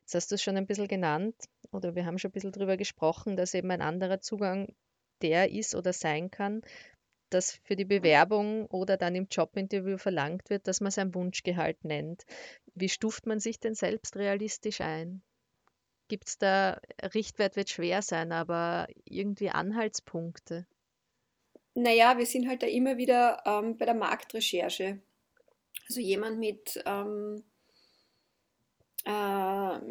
Jetzt 0.00 0.14
hast 0.14 0.30
du 0.30 0.34
es 0.34 0.42
schon 0.42 0.56
ein 0.56 0.66
bisschen 0.66 0.88
genannt, 0.88 1.34
oder 1.72 1.94
wir 1.94 2.04
haben 2.04 2.18
schon 2.18 2.30
ein 2.30 2.32
bisschen 2.32 2.52
darüber 2.52 2.76
gesprochen, 2.76 3.36
dass 3.36 3.54
eben 3.54 3.70
ein 3.70 3.82
anderer 3.82 4.20
Zugang 4.20 4.68
der 5.22 5.50
ist 5.52 5.74
oder 5.74 5.92
sein 5.92 6.30
kann, 6.30 6.62
dass 7.32 7.60
für 7.64 7.76
die 7.76 7.84
Bewerbung 7.84 8.66
oder 8.66 8.96
dann 8.96 9.14
im 9.14 9.26
Jobinterview 9.30 9.98
verlangt 9.98 10.50
wird, 10.50 10.66
dass 10.68 10.80
man 10.80 10.90
sein 10.90 11.14
Wunschgehalt 11.14 11.84
nennt. 11.84 12.24
Wie 12.74 12.88
stuft 12.88 13.26
man 13.26 13.40
sich 13.40 13.60
denn 13.60 13.74
selbst 13.74 14.16
realistisch 14.16 14.80
ein? 14.80 15.22
Gibt 16.08 16.28
es 16.28 16.38
da, 16.38 16.80
Richtwert 17.14 17.56
wird 17.56 17.70
schwer 17.70 18.02
sein, 18.02 18.32
aber 18.32 18.86
irgendwie 19.04 19.50
Anhaltspunkte? 19.50 20.66
Naja, 21.74 22.18
wir 22.18 22.26
sind 22.26 22.48
halt 22.48 22.62
da 22.62 22.66
immer 22.66 22.98
wieder 22.98 23.42
ähm, 23.46 23.78
bei 23.78 23.86
der 23.86 23.94
Marktrecherche. 23.94 25.00
Also 25.88 26.00
jemand 26.00 26.38
mit, 26.38 26.82
ähm, 26.84 27.36
äh, 27.36 27.42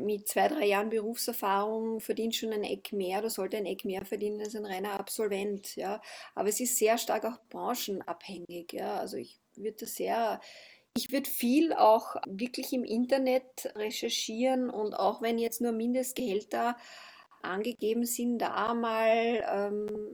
mit 0.06 0.28
zwei, 0.28 0.48
drei 0.48 0.66
Jahren 0.66 0.90
Berufserfahrung 0.90 2.00
verdient 2.00 2.36
schon 2.36 2.54
ein 2.54 2.64
Eck 2.64 2.92
mehr 2.94 3.20
oder 3.20 3.30
sollte 3.30 3.58
ein 3.58 3.66
Eck 3.66 3.86
mehr 3.86 4.06
verdienen 4.06 4.42
als 4.42 4.56
ein 4.56 4.66
reiner 4.66 5.00
Absolvent. 5.00 5.76
Ja. 5.76 6.02
Aber 6.36 6.50
es 6.50 6.60
ist 6.60 6.78
sehr 6.78 6.98
stark 6.98 7.26
auch 7.26 7.40
branchenabhängig. 7.50 8.74
Ja. 8.74 8.96
Also 8.96 9.18
ich 9.18 9.40
würde 9.56 9.78
das 9.82 9.96
sehr 9.96 10.40
ich 10.94 11.12
würde 11.12 11.30
viel 11.30 11.74
auch 11.74 12.16
wirklich 12.28 12.74
im 12.74 12.84
Internet 12.84 13.72
recherchieren 13.76 14.70
und 14.70 14.94
auch 14.94 15.22
wenn 15.22 15.40
jetzt 15.40 15.62
nur 15.62 15.72
Mindestgehälter 15.72 16.76
angegeben 17.42 18.06
sind, 18.06 18.40
da 18.40 18.74
mal 18.74 19.44
ähm, 19.50 20.14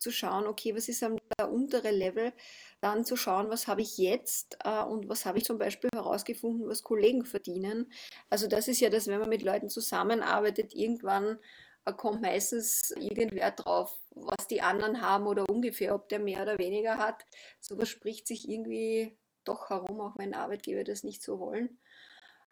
zu 0.00 0.10
schauen, 0.10 0.46
okay, 0.46 0.74
was 0.74 0.88
ist 0.88 1.02
am 1.02 1.18
untere 1.50 1.90
Level, 1.90 2.32
dann 2.80 3.04
zu 3.04 3.16
schauen, 3.16 3.50
was 3.50 3.66
habe 3.66 3.82
ich 3.82 3.98
jetzt 3.98 4.58
äh, 4.64 4.82
und 4.82 5.08
was 5.08 5.26
habe 5.26 5.38
ich 5.38 5.44
zum 5.44 5.58
Beispiel 5.58 5.90
herausgefunden, 5.94 6.68
was 6.68 6.82
Kollegen 6.82 7.24
verdienen. 7.24 7.92
Also 8.30 8.46
das 8.46 8.68
ist 8.68 8.80
ja 8.80 8.90
das, 8.90 9.06
wenn 9.06 9.20
man 9.20 9.28
mit 9.28 9.42
Leuten 9.42 9.68
zusammenarbeitet, 9.68 10.74
irgendwann 10.74 11.38
äh, 11.84 11.92
kommt 11.92 12.22
meistens 12.22 12.90
irgendwer 12.92 13.50
drauf, 13.52 13.98
was 14.10 14.46
die 14.48 14.62
anderen 14.62 15.02
haben 15.02 15.26
oder 15.26 15.48
ungefähr, 15.48 15.94
ob 15.94 16.08
der 16.08 16.18
mehr 16.18 16.42
oder 16.42 16.58
weniger 16.58 16.98
hat. 16.98 17.24
Sowas 17.60 17.88
spricht 17.88 18.26
sich 18.26 18.48
irgendwie 18.48 19.16
doch 19.44 19.70
herum, 19.70 20.00
auch 20.00 20.18
wenn 20.18 20.34
Arbeitgeber 20.34 20.84
das 20.84 21.04
nicht 21.04 21.22
so 21.22 21.38
wollen. 21.38 21.78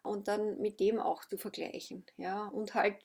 Und 0.01 0.27
dann 0.27 0.59
mit 0.59 0.79
dem 0.79 0.99
auch 0.99 1.25
zu 1.25 1.37
vergleichen. 1.37 2.05
Ja, 2.17 2.47
und 2.47 2.73
halt, 2.73 2.95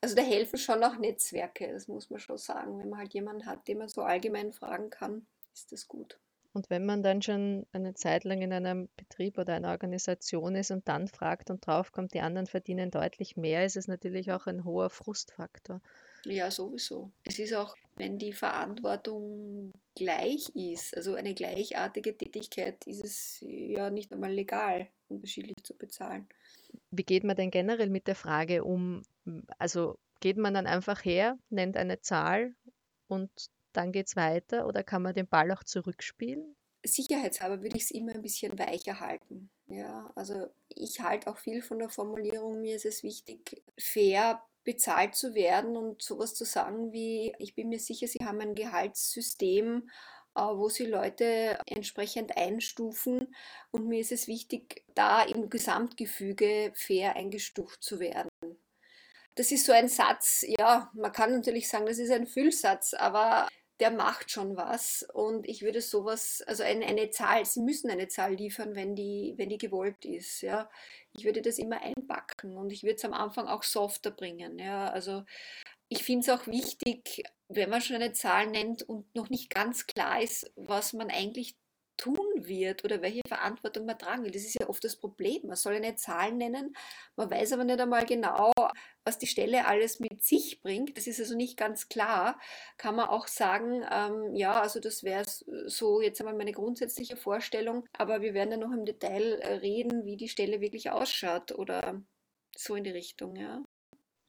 also 0.00 0.14
da 0.14 0.22
helfen 0.22 0.58
schon 0.58 0.82
auch 0.82 0.96
Netzwerke, 0.98 1.72
das 1.72 1.88
muss 1.88 2.10
man 2.10 2.20
schon 2.20 2.38
sagen. 2.38 2.78
Wenn 2.78 2.90
man 2.90 3.00
halt 3.00 3.14
jemanden 3.14 3.46
hat, 3.46 3.66
den 3.68 3.78
man 3.78 3.88
so 3.88 4.02
allgemein 4.02 4.52
fragen 4.52 4.90
kann, 4.90 5.26
ist 5.54 5.72
das 5.72 5.88
gut. 5.88 6.18
Und 6.54 6.68
wenn 6.68 6.84
man 6.84 7.02
dann 7.02 7.22
schon 7.22 7.66
eine 7.72 7.94
Zeit 7.94 8.24
lang 8.24 8.42
in 8.42 8.52
einem 8.52 8.88
Betrieb 8.96 9.38
oder 9.38 9.54
einer 9.54 9.70
Organisation 9.70 10.54
ist 10.54 10.70
und 10.70 10.86
dann 10.86 11.08
fragt 11.08 11.50
und 11.50 11.66
draufkommt, 11.66 12.12
die 12.12 12.20
anderen 12.20 12.46
verdienen 12.46 12.90
deutlich 12.90 13.36
mehr, 13.36 13.64
ist 13.64 13.76
es 13.76 13.88
natürlich 13.88 14.32
auch 14.32 14.46
ein 14.46 14.64
hoher 14.64 14.90
Frustfaktor. 14.90 15.80
Ja, 16.24 16.50
sowieso. 16.50 17.10
Es 17.24 17.38
ist 17.38 17.54
auch, 17.54 17.74
wenn 17.96 18.18
die 18.18 18.32
Verantwortung 18.32 19.72
gleich 19.96 20.50
ist, 20.54 20.96
also 20.96 21.14
eine 21.14 21.34
gleichartige 21.34 22.16
Tätigkeit, 22.16 22.86
ist 22.86 23.04
es 23.04 23.38
ja 23.40 23.90
nicht 23.90 24.12
einmal 24.12 24.32
legal, 24.32 24.88
unterschiedlich 25.08 25.56
zu 25.62 25.74
bezahlen. 25.74 26.28
Wie 26.90 27.04
geht 27.04 27.24
man 27.24 27.36
denn 27.36 27.50
generell 27.50 27.90
mit 27.90 28.06
der 28.06 28.14
Frage 28.14 28.62
um? 28.62 29.02
Also 29.58 29.98
geht 30.20 30.36
man 30.36 30.54
dann 30.54 30.66
einfach 30.66 31.04
her, 31.04 31.36
nennt 31.50 31.76
eine 31.76 32.00
Zahl 32.00 32.54
und 33.08 33.30
dann 33.72 33.92
geht 33.92 34.08
es 34.08 34.16
weiter 34.16 34.66
oder 34.66 34.82
kann 34.82 35.02
man 35.02 35.14
den 35.14 35.28
Ball 35.28 35.50
auch 35.52 35.64
zurückspielen? 35.64 36.56
Sicherheitshalber 36.84 37.62
würde 37.62 37.76
ich 37.76 37.84
es 37.84 37.90
immer 37.92 38.14
ein 38.14 38.22
bisschen 38.22 38.58
weicher 38.58 39.00
halten. 39.00 39.50
Ja, 39.66 40.10
also 40.16 40.48
ich 40.68 41.00
halte 41.00 41.30
auch 41.30 41.38
viel 41.38 41.62
von 41.62 41.78
der 41.78 41.88
Formulierung, 41.88 42.60
mir 42.60 42.76
ist 42.76 42.84
es 42.84 43.02
wichtig, 43.02 43.62
fair 43.78 44.42
bezahlt 44.64 45.14
zu 45.14 45.34
werden 45.34 45.76
und 45.76 46.02
sowas 46.02 46.34
zu 46.34 46.44
sagen 46.44 46.92
wie, 46.92 47.34
ich 47.38 47.54
bin 47.54 47.68
mir 47.68 47.80
sicher, 47.80 48.06
Sie 48.06 48.24
haben 48.24 48.40
ein 48.40 48.54
Gehaltssystem, 48.54 49.88
äh, 50.34 50.40
wo 50.40 50.68
Sie 50.68 50.86
Leute 50.86 51.58
entsprechend 51.66 52.36
einstufen 52.36 53.34
und 53.70 53.88
mir 53.88 54.00
ist 54.00 54.12
es 54.12 54.28
wichtig, 54.28 54.84
da 54.94 55.22
im 55.22 55.50
Gesamtgefüge 55.50 56.72
fair 56.74 57.16
eingestuft 57.16 57.82
zu 57.82 57.98
werden. 57.98 58.28
Das 59.34 59.50
ist 59.50 59.66
so 59.66 59.72
ein 59.72 59.88
Satz, 59.88 60.44
ja, 60.46 60.90
man 60.94 61.12
kann 61.12 61.32
natürlich 61.32 61.68
sagen, 61.68 61.86
das 61.86 61.98
ist 61.98 62.10
ein 62.10 62.26
Füllsatz, 62.26 62.92
aber 62.92 63.48
der 63.80 63.90
macht 63.90 64.30
schon 64.30 64.56
was 64.56 65.06
und 65.14 65.48
ich 65.48 65.62
würde 65.62 65.80
sowas, 65.80 66.42
also 66.46 66.62
eine, 66.62 66.84
eine 66.86 67.10
Zahl, 67.10 67.44
Sie 67.46 67.60
müssen 67.60 67.90
eine 67.90 68.08
Zahl 68.08 68.34
liefern, 68.34 68.74
wenn 68.74 68.94
die, 68.94 69.34
wenn 69.38 69.48
die 69.48 69.58
gewollt 69.58 70.04
ist, 70.04 70.42
ja 70.42 70.68
ich 71.14 71.24
würde 71.24 71.42
das 71.42 71.58
immer 71.58 71.80
einpacken 71.82 72.56
und 72.56 72.72
ich 72.72 72.82
würde 72.82 72.96
es 72.96 73.04
am 73.04 73.12
Anfang 73.12 73.46
auch 73.46 73.62
softer 73.62 74.10
bringen. 74.10 74.58
Ja, 74.58 74.88
also 74.88 75.24
ich 75.88 76.04
finde 76.04 76.20
es 76.22 76.28
auch 76.30 76.46
wichtig, 76.46 77.24
wenn 77.48 77.70
man 77.70 77.82
schon 77.82 77.96
eine 77.96 78.12
Zahl 78.12 78.46
nennt 78.46 78.82
und 78.82 79.14
noch 79.14 79.28
nicht 79.28 79.50
ganz 79.50 79.86
klar 79.86 80.22
ist, 80.22 80.50
was 80.56 80.94
man 80.94 81.10
eigentlich 81.10 81.54
wird 82.46 82.84
oder 82.84 83.02
welche 83.02 83.22
Verantwortung 83.26 83.86
man 83.86 83.98
tragen 83.98 84.24
will. 84.24 84.30
Das 84.30 84.42
ist 84.42 84.58
ja 84.58 84.68
oft 84.68 84.82
das 84.84 84.96
Problem. 84.96 85.46
Man 85.46 85.56
soll 85.56 85.74
eine 85.74 85.94
Zahl 85.96 86.32
nennen, 86.32 86.74
man 87.16 87.30
weiß 87.30 87.52
aber 87.52 87.64
nicht 87.64 87.80
einmal 87.80 88.04
genau, 88.06 88.52
was 89.04 89.18
die 89.18 89.26
Stelle 89.26 89.66
alles 89.66 90.00
mit 90.00 90.22
sich 90.22 90.60
bringt. 90.60 90.96
Das 90.96 91.06
ist 91.06 91.20
also 91.20 91.36
nicht 91.36 91.56
ganz 91.56 91.88
klar. 91.88 92.38
Kann 92.76 92.96
man 92.96 93.08
auch 93.08 93.26
sagen, 93.26 93.84
ähm, 93.90 94.34
ja, 94.34 94.60
also 94.60 94.80
das 94.80 95.02
wäre 95.02 95.24
so 95.66 96.00
jetzt 96.00 96.20
einmal 96.20 96.36
meine 96.36 96.52
grundsätzliche 96.52 97.16
Vorstellung, 97.16 97.86
aber 97.92 98.22
wir 98.22 98.34
werden 98.34 98.50
dann 98.50 98.60
noch 98.60 98.72
im 98.72 98.84
Detail 98.84 99.40
äh, 99.40 99.54
reden, 99.54 100.04
wie 100.04 100.16
die 100.16 100.28
Stelle 100.28 100.60
wirklich 100.60 100.90
ausschaut 100.90 101.52
oder 101.52 102.02
so 102.56 102.74
in 102.74 102.84
die 102.84 102.90
Richtung, 102.90 103.36
ja. 103.36 103.62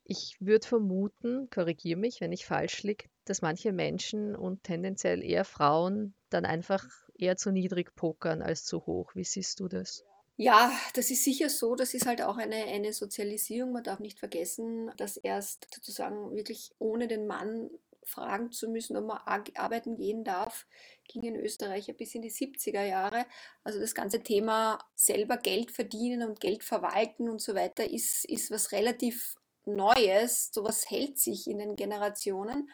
Ich 0.05 0.35
würde 0.39 0.67
vermuten, 0.67 1.49
korrigiere 1.49 1.99
mich, 1.99 2.19
wenn 2.19 2.33
ich 2.33 2.45
falsch 2.45 2.83
liege, 2.83 3.05
dass 3.25 3.41
manche 3.41 3.71
Menschen 3.71 4.35
und 4.35 4.63
tendenziell 4.63 5.23
eher 5.23 5.45
Frauen 5.45 6.13
dann 6.29 6.45
einfach 6.45 6.85
eher 7.17 7.37
zu 7.37 7.51
niedrig 7.51 7.95
pokern 7.95 8.41
als 8.41 8.65
zu 8.65 8.85
hoch. 8.85 9.15
Wie 9.15 9.23
siehst 9.23 9.59
du 9.59 9.67
das? 9.67 10.03
Ja, 10.35 10.71
das 10.95 11.11
ist 11.11 11.23
sicher 11.23 11.49
so. 11.49 11.75
Das 11.75 11.93
ist 11.93 12.07
halt 12.07 12.21
auch 12.21 12.37
eine, 12.37 12.55
eine 12.55 12.93
Sozialisierung. 12.93 13.71
Man 13.71 13.83
darf 13.83 13.99
nicht 13.99 14.19
vergessen, 14.19 14.91
dass 14.97 15.17
erst 15.17 15.67
sozusagen 15.73 16.35
wirklich 16.35 16.71
ohne 16.79 17.07
den 17.07 17.27
Mann 17.27 17.69
fragen 18.05 18.51
zu 18.51 18.69
müssen, 18.69 18.97
ob 18.97 19.05
man 19.05 19.19
arbeiten 19.55 19.95
gehen 19.95 20.23
darf, 20.23 20.67
ging 21.07 21.23
in 21.23 21.35
Österreich 21.35 21.93
bis 21.97 22.15
in 22.15 22.21
die 22.21 22.31
70er 22.31 22.83
Jahre. 22.83 23.25
Also 23.63 23.79
das 23.79 23.95
ganze 23.95 24.21
Thema 24.21 24.79
selber 24.95 25.37
Geld 25.37 25.71
verdienen 25.71 26.27
und 26.27 26.39
Geld 26.39 26.63
verwalten 26.63 27.29
und 27.29 27.41
so 27.41 27.55
weiter 27.55 27.89
ist, 27.89 28.25
ist 28.25 28.51
was 28.51 28.71
relativ 28.71 29.35
Neues. 29.65 30.49
Sowas 30.51 30.89
hält 30.89 31.17
sich 31.17 31.47
in 31.47 31.59
den 31.59 31.75
Generationen. 31.75 32.69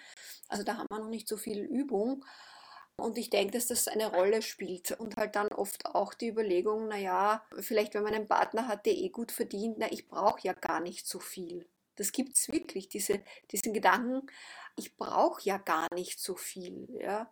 Also 0.48 0.64
da 0.64 0.78
haben 0.78 0.88
wir 0.90 1.00
noch 1.00 1.10
nicht 1.10 1.28
so 1.28 1.38
viel 1.38 1.60
Übung. 1.60 2.26
Und 3.00 3.18
ich 3.18 3.30
denke, 3.30 3.54
dass 3.54 3.68
das 3.68 3.88
eine 3.88 4.12
Rolle 4.12 4.42
spielt. 4.42 4.92
Und 4.92 5.18
halt 5.18 5.36
dann 5.36 5.48
oft 5.50 5.86
auch 5.86 6.14
die 6.14 6.30
Überlegung, 6.30 6.88
naja, 6.88 7.44
vielleicht 7.60 7.94
wenn 7.94 8.04
man 8.04 8.14
einen 8.14 8.28
Partner 8.28 8.68
hat, 8.68 8.86
der 8.86 8.94
eh 8.94 9.10
gut 9.10 9.32
verdient, 9.32 9.78
na, 9.80 9.92
ich 9.92 10.08
brauche 10.08 10.42
ja 10.44 10.54
gar 10.54 10.80
nicht 10.80 11.08
so 11.08 11.20
viel. 11.20 11.68
Das 11.96 12.12
gibt 12.12 12.38
es 12.38 12.52
wirklich, 12.52 12.88
diese, 12.88 13.22
diesen 13.52 13.74
Gedanken, 13.74 14.28
ich 14.78 14.96
brauche 14.96 15.42
ja 15.44 15.58
gar 15.58 15.88
nicht 15.94 16.20
so 16.20 16.36
viel. 16.36 16.88
Ja 17.02 17.30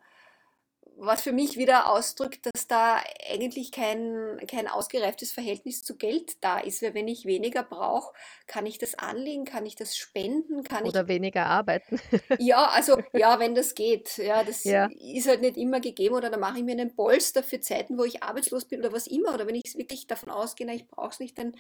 was 0.99 1.21
für 1.21 1.31
mich 1.31 1.57
wieder 1.57 1.91
ausdrückt, 1.91 2.47
dass 2.51 2.67
da 2.67 3.01
eigentlich 3.29 3.71
kein, 3.71 4.39
kein 4.47 4.67
ausgereiftes 4.67 5.31
Verhältnis 5.31 5.83
zu 5.83 5.95
Geld 5.95 6.43
da 6.43 6.59
ist. 6.59 6.81
Weil 6.81 6.95
wenn 6.95 7.07
ich 7.07 7.25
weniger 7.25 7.63
brauche, 7.63 8.13
kann 8.47 8.65
ich 8.65 8.79
das 8.79 8.95
anlegen, 8.95 9.45
kann 9.45 9.65
ich 9.65 9.75
das 9.75 9.95
spenden, 9.95 10.63
kann 10.63 10.85
Oder 10.85 11.03
ich. 11.03 11.07
weniger 11.07 11.45
arbeiten. 11.45 11.99
Ja, 12.39 12.65
also 12.65 12.97
ja, 13.13 13.39
wenn 13.39 13.55
das 13.55 13.75
geht. 13.75 14.17
Ja, 14.17 14.43
das 14.43 14.63
ja. 14.63 14.89
ist 14.99 15.27
halt 15.27 15.41
nicht 15.41 15.57
immer 15.57 15.79
gegeben. 15.79 16.15
Oder 16.15 16.29
dann 16.29 16.39
mache 16.39 16.57
ich 16.57 16.63
mir 16.63 16.73
einen 16.73 16.95
Polster 16.95 17.43
für 17.43 17.59
Zeiten, 17.59 17.97
wo 17.97 18.03
ich 18.03 18.23
arbeitslos 18.23 18.65
bin 18.65 18.79
oder 18.79 18.91
was 18.91 19.07
immer. 19.07 19.33
Oder 19.33 19.47
wenn 19.47 19.55
ich 19.55 19.75
wirklich 19.75 20.07
davon 20.07 20.29
ausgehe, 20.29 20.71
ich 20.73 20.87
brauche 20.87 21.09
es 21.09 21.19
nicht, 21.19 21.37
dann 21.37 21.55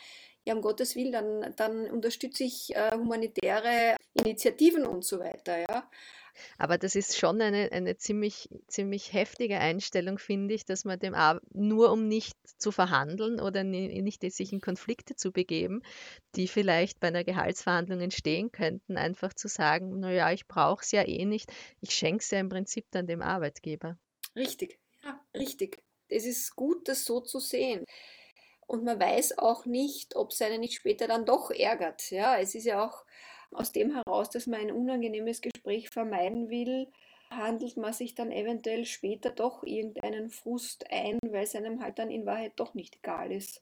ja, 0.45 0.53
um 0.53 0.61
Gottes 0.61 0.95
Willen, 0.95 1.11
dann, 1.11 1.53
dann 1.57 1.89
unterstütze 1.89 2.43
ich 2.43 2.75
äh, 2.75 2.91
humanitäre 2.95 3.97
Initiativen 4.13 4.85
und 4.85 5.03
so 5.03 5.19
weiter. 5.19 5.59
Ja. 5.59 5.89
Aber 6.57 6.77
das 6.77 6.95
ist 6.95 7.17
schon 7.17 7.41
eine, 7.41 7.71
eine 7.71 7.97
ziemlich, 7.97 8.49
ziemlich 8.67 9.13
heftige 9.13 9.59
Einstellung, 9.59 10.17
finde 10.17 10.53
ich, 10.53 10.65
dass 10.65 10.85
man 10.85 10.99
dem 10.99 11.15
nur 11.53 11.91
um 11.91 12.07
nicht 12.07 12.35
zu 12.57 12.71
verhandeln 12.71 13.39
oder 13.39 13.63
nicht 13.63 14.21
sich 14.31 14.53
in 14.53 14.61
Konflikte 14.61 15.15
zu 15.15 15.31
begeben, 15.31 15.81
die 16.35 16.47
vielleicht 16.47 16.99
bei 16.99 17.07
einer 17.07 17.23
Gehaltsverhandlung 17.23 18.01
entstehen 18.01 18.51
könnten, 18.51 18.97
einfach 18.97 19.33
zu 19.33 19.47
sagen, 19.47 19.99
naja, 19.99 20.31
ich 20.31 20.47
brauche 20.47 20.83
es 20.83 20.91
ja 20.91 21.07
eh 21.07 21.25
nicht, 21.25 21.51
ich 21.81 21.91
schenke 21.91 22.23
es 22.23 22.31
ja 22.31 22.39
im 22.39 22.49
Prinzip 22.49 22.85
dann 22.91 23.07
dem 23.07 23.21
Arbeitgeber. 23.21 23.97
Richtig, 24.35 24.79
ja, 25.03 25.19
richtig. 25.33 25.83
Es 26.09 26.25
ist 26.25 26.55
gut, 26.55 26.87
das 26.87 27.05
so 27.05 27.19
zu 27.19 27.39
sehen. 27.39 27.85
Und 28.67 28.83
man 28.83 28.99
weiß 28.99 29.37
auch 29.37 29.65
nicht, 29.65 30.15
ob 30.15 30.31
es 30.31 30.41
einen 30.41 30.59
nicht 30.59 30.75
später 30.75 31.07
dann 31.07 31.25
doch 31.25 31.51
ärgert. 31.51 32.11
Ja, 32.11 32.37
es 32.37 32.53
ist 32.53 32.65
ja 32.65 32.85
auch 32.85 33.05
aus 33.51 33.71
dem 33.71 33.93
heraus, 33.93 34.29
dass 34.29 34.47
man 34.47 34.61
ein 34.61 34.71
unangenehmes 34.71 35.41
Gespräch 35.41 35.89
vermeiden 35.89 36.49
will, 36.49 36.87
handelt 37.29 37.77
man 37.77 37.93
sich 37.93 38.15
dann 38.15 38.31
eventuell 38.31 38.85
später 38.85 39.29
doch 39.29 39.63
irgendeinen 39.63 40.29
Frust 40.29 40.85
ein, 40.89 41.19
weil 41.23 41.43
es 41.43 41.55
einem 41.55 41.81
halt 41.81 41.99
dann 41.99 42.09
in 42.09 42.25
Wahrheit 42.25 42.53
doch 42.55 42.73
nicht 42.73 42.97
egal 42.97 43.31
ist. 43.31 43.61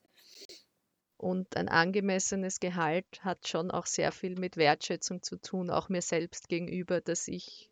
Und 1.18 1.56
ein 1.56 1.70
angemessenes 1.70 2.60
Gehalt 2.60 3.24
hat 3.24 3.48
schon 3.48 3.72
auch 3.72 3.86
sehr 3.86 4.12
viel 4.12 4.38
mit 4.38 4.58
Wertschätzung 4.58 5.24
zu 5.24 5.38
tun, 5.38 5.70
auch 5.70 5.90
mir 5.90 6.02
selbst 6.02 6.50
gegenüber, 6.50 7.02
dass 7.02 7.28
ich 7.28 7.70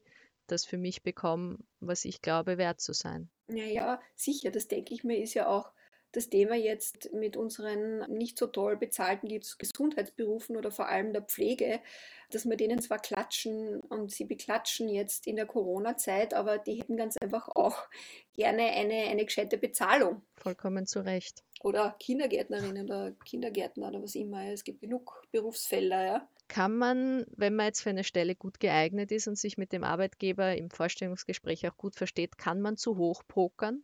das 0.48 0.66
für 0.66 0.78
mich 0.78 1.04
bekomme, 1.04 1.58
was 1.80 2.06
ich 2.06 2.22
glaube, 2.22 2.58
wert 2.58 2.80
zu 2.80 2.94
sein. 2.94 3.30
Ja, 3.50 3.66
ja, 3.66 4.02
sicher, 4.16 4.52
das 4.52 4.68
denke 4.68 4.94
ich 4.94 5.04
mir, 5.04 5.22
ist 5.22 5.34
ja 5.34 5.48
auch 5.48 5.72
das 6.14 6.30
Thema 6.30 6.56
jetzt 6.56 7.12
mit 7.12 7.36
unseren 7.36 8.00
nicht 8.12 8.38
so 8.38 8.48
toll 8.48 8.78
bezahlten 8.78 9.28
Gesundheitsberufen 9.28 10.56
oder 10.56 10.72
vor 10.72 10.88
allem 10.88 11.12
der 11.12 11.24
Pflege, 11.24 11.82
dass 12.30 12.48
wir 12.48 12.56
denen 12.56 12.82
zwar 12.82 13.00
klatschen 13.00 13.80
und 13.82 14.12
sie 14.12 14.26
beklatschen 14.26 14.90
jetzt 14.90 15.28
in 15.28 15.36
der 15.36 15.48
Corona-Zeit, 15.48 16.34
aber 16.34 16.60
die 16.60 16.76
hätten 16.76 16.98
ganz 16.98 17.18
einfach 17.18 17.50
auch 17.56 17.88
gerne 18.36 18.64
eine, 18.72 19.08
eine 19.10 19.26
gescheite 19.26 19.58
Bezahlung. 19.58 20.22
Vollkommen 20.38 20.86
zu 20.86 21.04
Recht. 21.04 21.44
Oder 21.62 21.96
Kindergärtnerinnen 22.00 22.86
oder 22.86 23.12
Kindergärtner 23.26 23.88
oder 23.88 24.04
was 24.04 24.16
immer. 24.16 24.46
Es 24.52 24.64
gibt 24.64 24.82
genug 24.82 25.24
Berufsfelder, 25.32 26.06
ja. 26.06 26.30
Kann 26.48 26.78
man, 26.78 27.26
wenn 27.36 27.56
man 27.56 27.68
jetzt 27.68 27.82
für 27.82 27.90
eine 27.90 28.04
Stelle 28.04 28.36
gut 28.36 28.60
geeignet 28.60 29.12
ist 29.12 29.28
und 29.28 29.38
sich 29.38 29.58
mit 29.58 29.72
dem 29.72 29.84
Arbeitgeber 29.84 30.56
im 30.56 30.70
Vorstellungsgespräch 30.70 31.68
auch 31.68 31.78
gut 31.78 31.96
versteht, 31.96 32.38
kann 32.38 32.62
man 32.62 32.78
zu 32.78 32.98
hoch 32.98 33.24
pokern? 33.28 33.84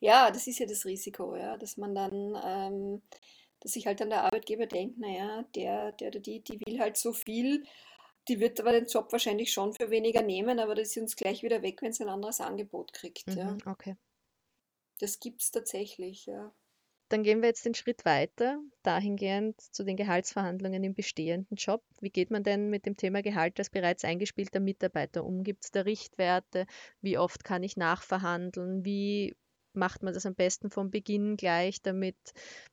Ja, 0.00 0.30
das 0.30 0.46
ist 0.46 0.58
ja 0.58 0.66
das 0.66 0.84
Risiko, 0.84 1.36
ja, 1.36 1.56
dass 1.56 1.76
man 1.76 1.94
dann, 1.94 2.38
ähm, 2.44 3.02
dass 3.60 3.72
sich 3.72 3.86
halt 3.86 4.00
dann 4.00 4.10
der 4.10 4.24
Arbeitgeber 4.24 4.66
denkt, 4.66 4.98
naja, 4.98 5.44
der, 5.54 5.92
der 5.92 6.08
oder 6.08 6.20
die, 6.20 6.40
die 6.40 6.60
will 6.66 6.78
halt 6.78 6.96
so 6.96 7.12
viel, 7.12 7.64
die 8.28 8.40
wird 8.40 8.60
aber 8.60 8.72
den 8.72 8.86
Job 8.86 9.12
wahrscheinlich 9.12 9.52
schon 9.52 9.74
für 9.74 9.90
weniger 9.90 10.22
nehmen, 10.22 10.58
aber 10.58 10.74
das 10.74 10.88
ist 10.88 10.96
uns 10.98 11.16
gleich 11.16 11.42
wieder 11.42 11.62
weg, 11.62 11.82
wenn 11.82 11.92
sie 11.92 12.04
ein 12.04 12.10
anderes 12.10 12.40
Angebot 12.40 12.92
kriegt. 12.92 13.34
Ja. 13.34 13.52
Mhm, 13.52 13.58
okay. 13.66 13.96
Das 15.00 15.20
gibt 15.20 15.42
es 15.42 15.50
tatsächlich, 15.50 16.26
ja. 16.26 16.52
Dann 17.10 17.22
gehen 17.22 17.42
wir 17.42 17.48
jetzt 17.48 17.66
den 17.66 17.74
Schritt 17.74 18.04
weiter, 18.06 18.58
dahingehend 18.82 19.60
zu 19.60 19.84
den 19.84 19.96
Gehaltsverhandlungen 19.96 20.82
im 20.82 20.94
bestehenden 20.94 21.56
Job. 21.56 21.84
Wie 22.00 22.10
geht 22.10 22.30
man 22.30 22.42
denn 22.42 22.70
mit 22.70 22.86
dem 22.86 22.96
Thema 22.96 23.22
Gehalt 23.22 23.58
als 23.58 23.68
bereits 23.68 24.04
eingespielter 24.04 24.58
Mitarbeiter 24.58 25.24
um? 25.24 25.44
Gibt 25.44 25.64
es 25.64 25.70
da 25.70 25.82
Richtwerte? 25.82 26.66
Wie 27.02 27.18
oft 27.18 27.44
kann 27.44 27.62
ich 27.62 27.76
nachverhandeln? 27.76 28.84
Wie 28.84 29.36
macht 29.76 30.02
man 30.02 30.14
das 30.14 30.26
am 30.26 30.34
besten 30.34 30.70
vom 30.70 30.90
Beginn 30.90 31.36
gleich, 31.36 31.82
damit 31.82 32.16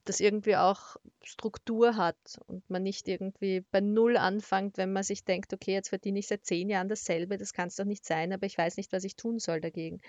das 0.06 0.20
irgendwie 0.20 0.56
auch 0.56 0.98
Struktur 1.24 1.96
hat 1.96 2.40
und 2.48 2.68
man 2.70 2.84
nicht 2.84 3.08
irgendwie 3.08 3.62
bei 3.72 3.82
Null 3.82 4.18
anfängt, 4.18 4.78
wenn 4.78 4.94
man 4.94 5.04
sich 5.04 5.24
denkt, 5.24 5.54
okay, 5.54 5.74
jetzt 5.74 5.90
verdiene 5.90 6.20
ich 6.20 6.28
seit 6.28 6.46
zehn 6.46 6.70
Jahren 6.70 6.90
dasselbe, 6.90 7.38
das 7.38 7.54
kann 7.54 7.68
es 7.68 7.76
doch 7.76 7.86
nicht 7.86 8.06
sein, 8.06 8.34
aber 8.34 8.46
ich 8.46 8.58
weiß 8.58 8.78
nicht, 8.78 8.92
was 8.92 9.04
ich 9.04 9.16
tun 9.16 9.40
soll 9.40 9.62
dagegen. 9.62 10.02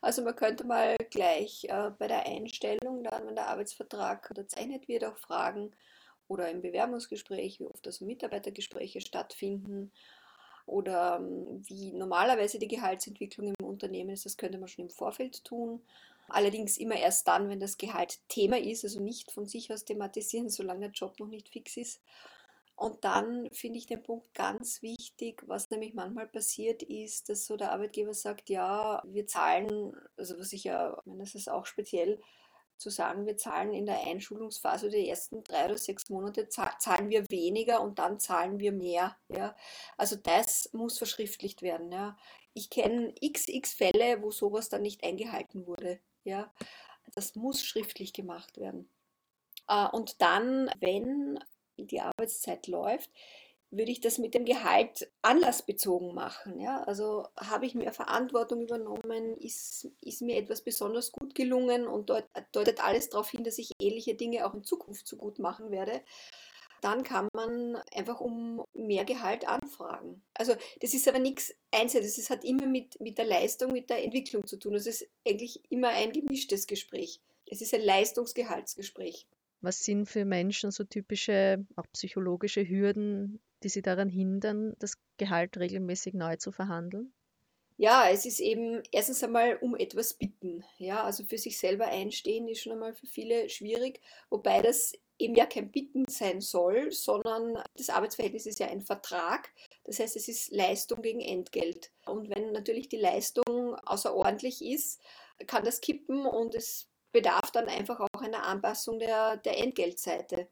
Also 0.00 0.22
man 0.22 0.36
könnte 0.36 0.64
mal 0.64 0.96
gleich 1.10 1.64
äh, 1.64 1.90
bei 1.98 2.06
der 2.06 2.26
Einstellung, 2.26 3.02
dann, 3.02 3.26
wenn 3.26 3.34
der 3.34 3.48
Arbeitsvertrag 3.48 4.28
unterzeichnet 4.30 4.88
wird, 4.88 5.04
auch 5.04 5.16
fragen 5.16 5.72
oder 6.28 6.50
im 6.50 6.60
Bewerbungsgespräch, 6.60 7.60
wie 7.60 7.66
oft 7.66 7.86
also 7.86 8.04
Mitarbeitergespräche 8.04 9.00
stattfinden 9.00 9.90
oder 10.66 11.18
ähm, 11.20 11.62
wie 11.66 11.92
normalerweise 11.92 12.58
die 12.58 12.68
Gehaltsentwicklung 12.68 13.54
im 13.58 13.66
Unternehmen 13.66 14.10
ist. 14.10 14.26
Das 14.26 14.36
könnte 14.36 14.58
man 14.58 14.68
schon 14.68 14.86
im 14.86 14.90
Vorfeld 14.90 15.44
tun. 15.44 15.80
Allerdings 16.28 16.76
immer 16.76 16.96
erst 16.96 17.28
dann, 17.28 17.48
wenn 17.48 17.60
das 17.60 17.78
Gehalt 17.78 18.20
Thema 18.28 18.58
ist, 18.58 18.84
also 18.84 19.00
nicht 19.00 19.30
von 19.30 19.46
sich 19.46 19.72
aus 19.72 19.84
thematisieren, 19.84 20.48
solange 20.50 20.80
der 20.80 20.90
Job 20.90 21.18
noch 21.18 21.28
nicht 21.28 21.48
fix 21.48 21.76
ist. 21.76 22.00
Und 22.76 23.04
dann 23.04 23.48
finde 23.52 23.78
ich 23.78 23.86
den 23.86 24.02
Punkt 24.02 24.34
ganz 24.34 24.82
wichtig, 24.82 25.42
was 25.46 25.70
nämlich 25.70 25.94
manchmal 25.94 26.26
passiert 26.26 26.82
ist, 26.82 27.30
dass 27.30 27.46
so 27.46 27.56
der 27.56 27.72
Arbeitgeber 27.72 28.12
sagt, 28.12 28.50
ja, 28.50 29.02
wir 29.06 29.26
zahlen, 29.26 29.96
also 30.18 30.38
was 30.38 30.52
ich 30.52 30.64
ja, 30.64 31.02
ich 31.06 31.12
das 31.18 31.34
ist 31.34 31.48
auch 31.48 31.64
speziell 31.64 32.20
zu 32.76 32.90
sagen, 32.90 33.26
wir 33.26 33.36
zahlen 33.36 33.72
in 33.72 33.86
der 33.86 34.06
Einschulungsphase 34.06 34.90
die 34.90 35.08
ersten 35.08 35.42
drei 35.42 35.64
oder 35.64 35.78
sechs 35.78 36.10
Monate 36.10 36.48
zahlen 36.48 37.08
wir 37.08 37.24
weniger 37.30 37.80
und 37.80 37.98
dann 37.98 38.20
zahlen 38.20 38.58
wir 38.58 38.72
mehr. 38.72 39.16
Ja. 39.28 39.56
Also 39.96 40.16
das 40.16 40.70
muss 40.72 40.98
verschriftlicht 40.98 41.62
werden. 41.62 41.90
Ja. 41.90 42.18
Ich 42.52 42.70
kenne 42.70 43.14
xx 43.14 43.72
Fälle, 43.74 44.22
wo 44.22 44.30
sowas 44.30 44.68
dann 44.68 44.82
nicht 44.82 45.04
eingehalten 45.04 45.66
wurde. 45.66 46.00
Ja. 46.26 46.52
Das 47.14 47.36
muss 47.36 47.64
schriftlich 47.64 48.12
gemacht 48.12 48.58
werden. 48.58 48.90
Äh, 49.68 49.88
und 49.88 50.20
dann, 50.20 50.70
wenn 50.80 51.38
die 51.78 52.00
Arbeitszeit 52.00 52.66
läuft, 52.66 53.10
würde 53.70 53.90
ich 53.90 54.00
das 54.00 54.18
mit 54.18 54.34
dem 54.34 54.44
Gehalt 54.44 55.10
anlassbezogen 55.22 56.14
machen. 56.14 56.60
Ja? 56.60 56.82
Also 56.84 57.26
habe 57.36 57.66
ich 57.66 57.74
mehr 57.74 57.92
Verantwortung 57.92 58.62
übernommen, 58.62 59.36
ist, 59.38 59.88
ist 60.00 60.22
mir 60.22 60.36
etwas 60.36 60.62
besonders 60.62 61.12
gut 61.12 61.34
gelungen 61.34 61.86
und 61.86 62.10
dort, 62.10 62.28
deutet 62.52 62.82
alles 62.82 63.10
darauf 63.10 63.30
hin, 63.30 63.44
dass 63.44 63.58
ich 63.58 63.70
ähnliche 63.80 64.14
Dinge 64.14 64.46
auch 64.46 64.54
in 64.54 64.64
Zukunft 64.64 65.06
so 65.06 65.16
gut 65.16 65.38
machen 65.38 65.70
werde. 65.70 66.02
Dann 66.86 67.02
kann 67.02 67.26
man 67.32 67.74
einfach 67.92 68.20
um 68.20 68.64
mehr 68.72 69.04
Gehalt 69.04 69.48
anfragen. 69.48 70.22
Also 70.34 70.54
das 70.78 70.94
ist 70.94 71.08
aber 71.08 71.18
nichts 71.18 71.52
Einzelnes, 71.72 72.16
es 72.16 72.30
hat 72.30 72.44
immer 72.44 72.66
mit, 72.66 73.00
mit 73.00 73.18
der 73.18 73.24
Leistung, 73.24 73.72
mit 73.72 73.90
der 73.90 74.04
Entwicklung 74.04 74.46
zu 74.46 74.56
tun. 74.56 74.72
Es 74.76 74.86
ist 74.86 75.04
eigentlich 75.26 75.60
immer 75.68 75.88
ein 75.88 76.12
gemischtes 76.12 76.68
Gespräch. 76.68 77.20
Es 77.50 77.60
ist 77.60 77.74
ein 77.74 77.80
Leistungsgehaltsgespräch. 77.80 79.26
Was 79.62 79.84
sind 79.84 80.06
für 80.06 80.24
Menschen 80.24 80.70
so 80.70 80.84
typische, 80.84 81.66
auch 81.74 81.86
psychologische 81.92 82.68
Hürden, 82.68 83.40
die 83.64 83.68
sie 83.68 83.82
daran 83.82 84.08
hindern, 84.08 84.76
das 84.78 84.96
Gehalt 85.16 85.58
regelmäßig 85.58 86.14
neu 86.14 86.36
zu 86.36 86.52
verhandeln? 86.52 87.12
Ja, 87.78 88.08
es 88.08 88.24
ist 88.26 88.38
eben 88.38 88.84
erstens 88.92 89.24
einmal 89.24 89.56
um 89.56 89.74
etwas 89.74 90.14
bitten. 90.14 90.64
Ja, 90.78 91.02
also 91.02 91.24
für 91.24 91.36
sich 91.36 91.58
selber 91.58 91.88
einstehen 91.88 92.46
ist 92.46 92.62
schon 92.62 92.74
einmal 92.74 92.94
für 92.94 93.08
viele 93.08 93.48
schwierig, 93.48 94.00
wobei 94.30 94.62
das 94.62 94.92
eben 95.18 95.34
ja 95.34 95.46
kein 95.46 95.70
Bitten 95.70 96.04
sein 96.08 96.40
soll, 96.40 96.92
sondern 96.92 97.62
das 97.76 97.90
Arbeitsverhältnis 97.90 98.46
ist 98.46 98.58
ja 98.58 98.68
ein 98.68 98.82
Vertrag. 98.82 99.52
Das 99.84 99.98
heißt, 99.98 100.16
es 100.16 100.28
ist 100.28 100.52
Leistung 100.52 101.02
gegen 101.02 101.20
Entgelt. 101.20 101.90
Und 102.04 102.34
wenn 102.34 102.52
natürlich 102.52 102.88
die 102.88 102.98
Leistung 102.98 103.74
außerordentlich 103.84 104.62
ist, 104.62 105.00
kann 105.46 105.64
das 105.64 105.80
kippen 105.80 106.26
und 106.26 106.54
es 106.54 106.88
bedarf 107.12 107.50
dann 107.50 107.68
einfach 107.68 108.00
auch 108.00 108.20
einer 108.20 108.44
Anpassung 108.44 108.98
der, 108.98 109.38
der 109.38 109.58
Entgeltseite. 109.58 110.48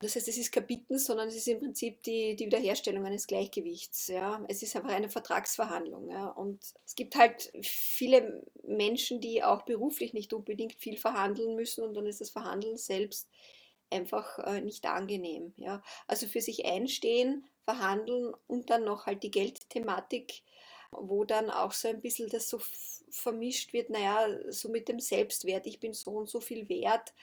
Das 0.00 0.16
heißt, 0.16 0.28
es 0.28 0.36
ist 0.38 0.52
kein 0.52 0.66
Bitten, 0.66 0.98
sondern 0.98 1.28
es 1.28 1.36
ist 1.36 1.48
im 1.48 1.60
Prinzip 1.60 2.02
die, 2.02 2.36
die 2.36 2.46
Wiederherstellung 2.46 3.06
eines 3.06 3.26
Gleichgewichts. 3.26 4.08
Ja. 4.08 4.44
Es 4.48 4.62
ist 4.62 4.76
einfach 4.76 4.90
eine 4.90 5.08
Vertragsverhandlung. 5.08 6.10
Ja. 6.10 6.28
Und 6.28 6.62
es 6.84 6.94
gibt 6.94 7.16
halt 7.16 7.50
viele 7.62 8.44
Menschen, 8.64 9.20
die 9.20 9.42
auch 9.42 9.62
beruflich 9.62 10.12
nicht 10.12 10.32
unbedingt 10.32 10.74
viel 10.74 10.98
verhandeln 10.98 11.56
müssen 11.56 11.84
und 11.84 11.94
dann 11.94 12.06
ist 12.06 12.20
das 12.20 12.30
Verhandeln 12.30 12.76
selbst 12.76 13.28
einfach 13.90 14.38
äh, 14.38 14.60
nicht 14.60 14.86
angenehm. 14.86 15.52
Ja. 15.56 15.82
Also 16.06 16.26
für 16.26 16.40
sich 16.40 16.66
einstehen, 16.66 17.46
verhandeln 17.64 18.34
und 18.46 18.70
dann 18.70 18.84
noch 18.84 19.06
halt 19.06 19.22
die 19.22 19.30
Geldthematik, 19.30 20.42
wo 20.90 21.24
dann 21.24 21.50
auch 21.50 21.72
so 21.72 21.88
ein 21.88 22.00
bisschen 22.00 22.28
das 22.28 22.48
so 22.48 22.60
vermischt 23.10 23.72
wird, 23.72 23.90
naja, 23.90 24.28
so 24.50 24.68
mit 24.68 24.88
dem 24.88 25.00
Selbstwert, 25.00 25.66
ich 25.66 25.80
bin 25.80 25.92
so 25.92 26.12
und 26.12 26.28
so 26.28 26.40
viel 26.40 26.68
wert. 26.68 27.14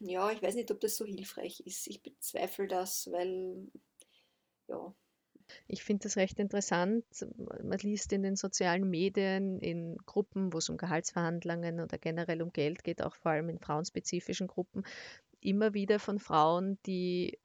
Ja, 0.00 0.30
ich 0.30 0.40
weiß 0.40 0.54
nicht, 0.54 0.70
ob 0.70 0.80
das 0.80 0.96
so 0.96 1.04
hilfreich 1.04 1.60
ist. 1.66 1.86
Ich 1.88 2.02
bezweifle 2.02 2.68
das, 2.68 3.10
weil, 3.10 3.66
ja. 4.68 4.94
Ich 5.66 5.82
finde 5.82 6.04
das 6.04 6.16
recht 6.16 6.38
interessant. 6.38 7.04
Man 7.62 7.78
liest 7.78 8.12
in 8.12 8.22
den 8.22 8.36
sozialen 8.36 8.88
Medien, 8.88 9.58
in 9.60 9.96
Gruppen, 10.04 10.52
wo 10.52 10.58
es 10.58 10.68
um 10.68 10.76
Gehaltsverhandlungen 10.76 11.80
oder 11.80 11.98
generell 11.98 12.42
um 12.42 12.52
Geld 12.52 12.84
geht, 12.84 13.02
auch 13.02 13.16
vor 13.16 13.32
allem 13.32 13.48
in 13.48 13.58
frauenspezifischen 13.58 14.46
Gruppen, 14.46 14.84
immer 15.48 15.74
wieder 15.74 15.98
von 15.98 16.18
Frauen, 16.18 16.78
die 16.86 17.38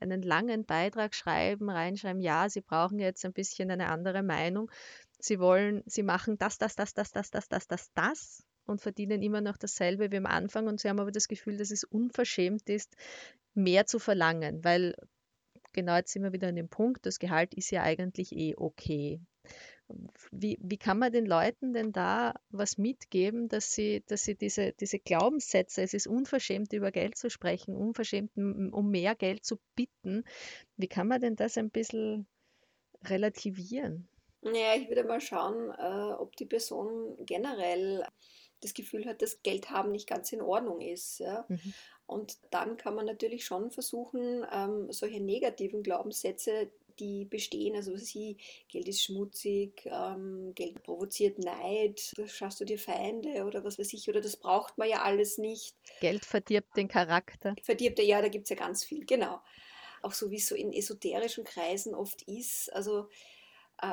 einen 0.00 0.22
langen 0.22 0.64
Beitrag 0.64 1.14
schreiben, 1.14 1.70
reinschreiben, 1.70 2.20
ja, 2.20 2.48
sie 2.48 2.60
brauchen 2.60 2.98
jetzt 2.98 3.24
ein 3.24 3.32
bisschen 3.32 3.70
eine 3.70 3.88
andere 3.88 4.22
Meinung. 4.22 4.70
Sie 5.18 5.38
wollen, 5.38 5.82
sie 5.86 6.02
machen 6.02 6.38
das, 6.38 6.58
das, 6.58 6.76
das, 6.76 6.94
das, 6.94 7.10
das, 7.12 7.30
das, 7.30 7.48
das, 7.48 7.66
das, 7.66 7.92
das 7.92 8.44
und 8.66 8.80
verdienen 8.80 9.22
immer 9.22 9.40
noch 9.40 9.56
dasselbe 9.56 10.10
wie 10.12 10.16
am 10.16 10.26
Anfang 10.26 10.68
und 10.68 10.80
sie 10.80 10.88
haben 10.88 11.00
aber 11.00 11.10
das 11.10 11.28
Gefühl, 11.28 11.56
dass 11.56 11.70
es 11.70 11.84
unverschämt 11.84 12.68
ist, 12.68 12.94
mehr 13.54 13.86
zu 13.86 13.98
verlangen, 13.98 14.64
weil 14.64 14.94
genau 15.72 15.96
jetzt 15.96 16.12
sind 16.12 16.22
wir 16.22 16.32
wieder 16.32 16.48
an 16.48 16.56
dem 16.56 16.68
Punkt, 16.68 17.04
das 17.04 17.18
Gehalt 17.18 17.54
ist 17.54 17.70
ja 17.70 17.82
eigentlich 17.82 18.32
eh 18.32 18.54
okay. 18.56 19.20
Wie, 20.30 20.58
wie 20.62 20.76
kann 20.76 20.98
man 20.98 21.12
den 21.12 21.26
Leuten 21.26 21.72
denn 21.72 21.92
da 21.92 22.34
was 22.50 22.78
mitgeben, 22.78 23.48
dass 23.48 23.72
sie, 23.72 24.02
dass 24.06 24.22
sie 24.24 24.34
diese, 24.34 24.72
diese 24.72 24.98
Glaubenssätze, 24.98 25.82
es 25.82 25.94
ist 25.94 26.06
unverschämt 26.06 26.72
über 26.72 26.90
Geld 26.90 27.16
zu 27.16 27.30
sprechen, 27.30 27.76
unverschämt 27.76 28.36
um 28.36 28.90
mehr 28.90 29.14
Geld 29.14 29.44
zu 29.44 29.58
bitten, 29.74 30.24
wie 30.76 30.88
kann 30.88 31.08
man 31.08 31.20
denn 31.20 31.36
das 31.36 31.56
ein 31.58 31.70
bisschen 31.70 32.26
relativieren? 33.04 34.08
Naja, 34.42 34.74
ich 34.76 34.88
würde 34.88 35.04
mal 35.04 35.20
schauen, 35.20 35.70
äh, 35.70 36.12
ob 36.12 36.36
die 36.36 36.46
Person 36.46 37.16
generell 37.26 38.04
das 38.60 38.74
Gefühl 38.74 39.06
hat, 39.06 39.22
dass 39.22 39.42
Geld 39.42 39.70
haben 39.70 39.90
nicht 39.90 40.08
ganz 40.08 40.32
in 40.32 40.42
Ordnung 40.42 40.80
ist. 40.80 41.18
Ja? 41.18 41.44
Mhm. 41.48 41.74
Und 42.06 42.38
dann 42.50 42.76
kann 42.76 42.94
man 42.94 43.06
natürlich 43.06 43.44
schon 43.44 43.70
versuchen, 43.70 44.44
ähm, 44.52 44.90
solche 44.90 45.20
negativen 45.20 45.82
Glaubenssätze, 45.82 46.70
die 47.00 47.24
bestehen, 47.24 47.74
also 47.74 47.96
sie, 47.96 48.36
Geld 48.68 48.86
ist 48.88 49.02
schmutzig, 49.02 49.86
ähm, 49.86 50.52
Geld 50.54 50.82
provoziert 50.82 51.38
Neid, 51.38 52.12
da 52.16 52.28
schaust 52.28 52.60
du 52.60 52.64
dir 52.64 52.78
Feinde 52.78 53.44
oder 53.44 53.64
was 53.64 53.78
weiß 53.78 53.92
ich, 53.94 54.08
oder 54.08 54.20
das 54.20 54.36
braucht 54.36 54.78
man 54.78 54.88
ja 54.88 55.02
alles 55.02 55.38
nicht. 55.38 55.74
Geld 56.00 56.24
verdirbt 56.24 56.76
den 56.76 56.88
Charakter. 56.88 57.54
Verdirbt, 57.62 57.98
ja, 57.98 58.20
da 58.20 58.28
gibt 58.28 58.44
es 58.44 58.50
ja 58.50 58.56
ganz 58.56 58.84
viel, 58.84 59.04
genau. 59.04 59.40
Auch 60.02 60.12
so 60.12 60.30
wie 60.30 60.36
es 60.36 60.46
so 60.46 60.54
in 60.54 60.72
esoterischen 60.72 61.44
Kreisen 61.44 61.94
oft 61.94 62.22
ist, 62.22 62.72
also 62.72 63.08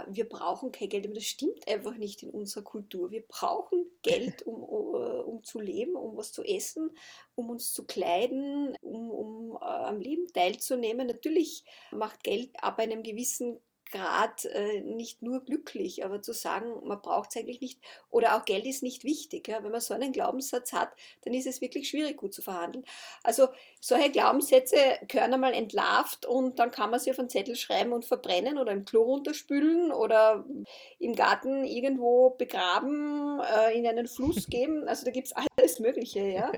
wir 0.08 0.28
brauchen 0.28 0.72
kein 0.72 0.90
Geld, 0.90 1.06
aber 1.06 1.16
das 1.16 1.26
stimmt 1.26 1.68
einfach 1.68 1.96
nicht 1.96 2.24
in 2.24 2.30
unserer 2.30 2.64
Kultur. 2.64 3.12
Wir 3.12 3.24
brauchen 3.28 3.86
Geld, 4.02 4.46
um, 4.46 4.64
uh, 4.64 5.22
um 5.22 5.44
zu 5.44 5.60
leben, 5.60 5.96
um 5.96 6.18
was 6.18 6.32
zu 6.32 6.44
essen, 6.44 6.92
um 7.36 7.50
uns 7.50 7.72
zu 7.74 7.86
kleiden, 7.86 8.76
um, 8.82 9.10
um 9.10 9.52
uh, 9.52 9.60
am 9.60 10.00
Leben 10.00 10.28
teilzunehmen. 10.28 11.08
Natürlich 11.08 11.64
macht 11.92 12.24
Geld 12.24 12.52
ab 12.62 12.80
einem 12.80 13.04
gewissen 13.04 13.60
Grad 13.92 14.46
äh, 14.46 14.82
nicht 14.82 15.22
nur 15.22 15.44
glücklich, 15.44 16.04
aber 16.04 16.22
zu 16.22 16.34
sagen, 16.34 16.88
man 16.88 17.02
braucht 17.02 17.30
es 17.30 17.38
eigentlich 17.38 17.62
nicht 17.62 17.80
oder 18.10 18.36
auch 18.36 18.46
Geld 18.46 18.66
ist 18.66 18.84
nicht 18.84 19.04
wichtig. 19.04 19.48
Ja? 19.48 19.64
Wenn 19.64 19.72
man 19.72 19.82
so 19.82 19.94
einen 19.94 20.12
Glaubenssatz 20.12 20.74
hat, 20.74 20.90
dann 21.22 21.34
ist 21.34 21.48
es 21.48 21.62
wirklich 21.62 21.90
schwierig, 21.90 22.18
gut 22.18 22.34
zu 22.34 22.42
verhandeln. 22.42 22.86
Also 23.24 23.48
solche 23.80 24.12
Glaubenssätze 24.12 24.78
gehören 25.08 25.34
einmal 25.34 25.54
entlarvt 25.54 26.26
und 26.26 26.60
dann 26.60 26.72
kann 26.72 26.92
man 26.92 27.00
sie 27.00 27.12
auf 27.12 27.20
einen 27.20 27.30
Zettel 27.30 27.56
schreiben 27.56 27.94
und 27.94 28.06
verbrennen 28.06 28.58
oder 28.58 28.72
im 28.72 28.86
Klo 28.86 29.04
runterspülen 29.04 29.92
oder 29.92 30.46
im 31.00 31.16
Garten 31.16 31.66
irgendwo 31.66 32.32
begraben, 32.32 33.40
äh, 33.40 33.78
in 33.78 33.88
einen 33.88 34.08
Fluss 34.08 34.46
geben. 34.50 34.88
Also 34.88 35.06
da 35.06 35.12
gibt 35.12 35.28
es 35.28 35.34
alles 35.34 35.80
Mögliche. 35.80 36.22
Ja? 36.22 36.52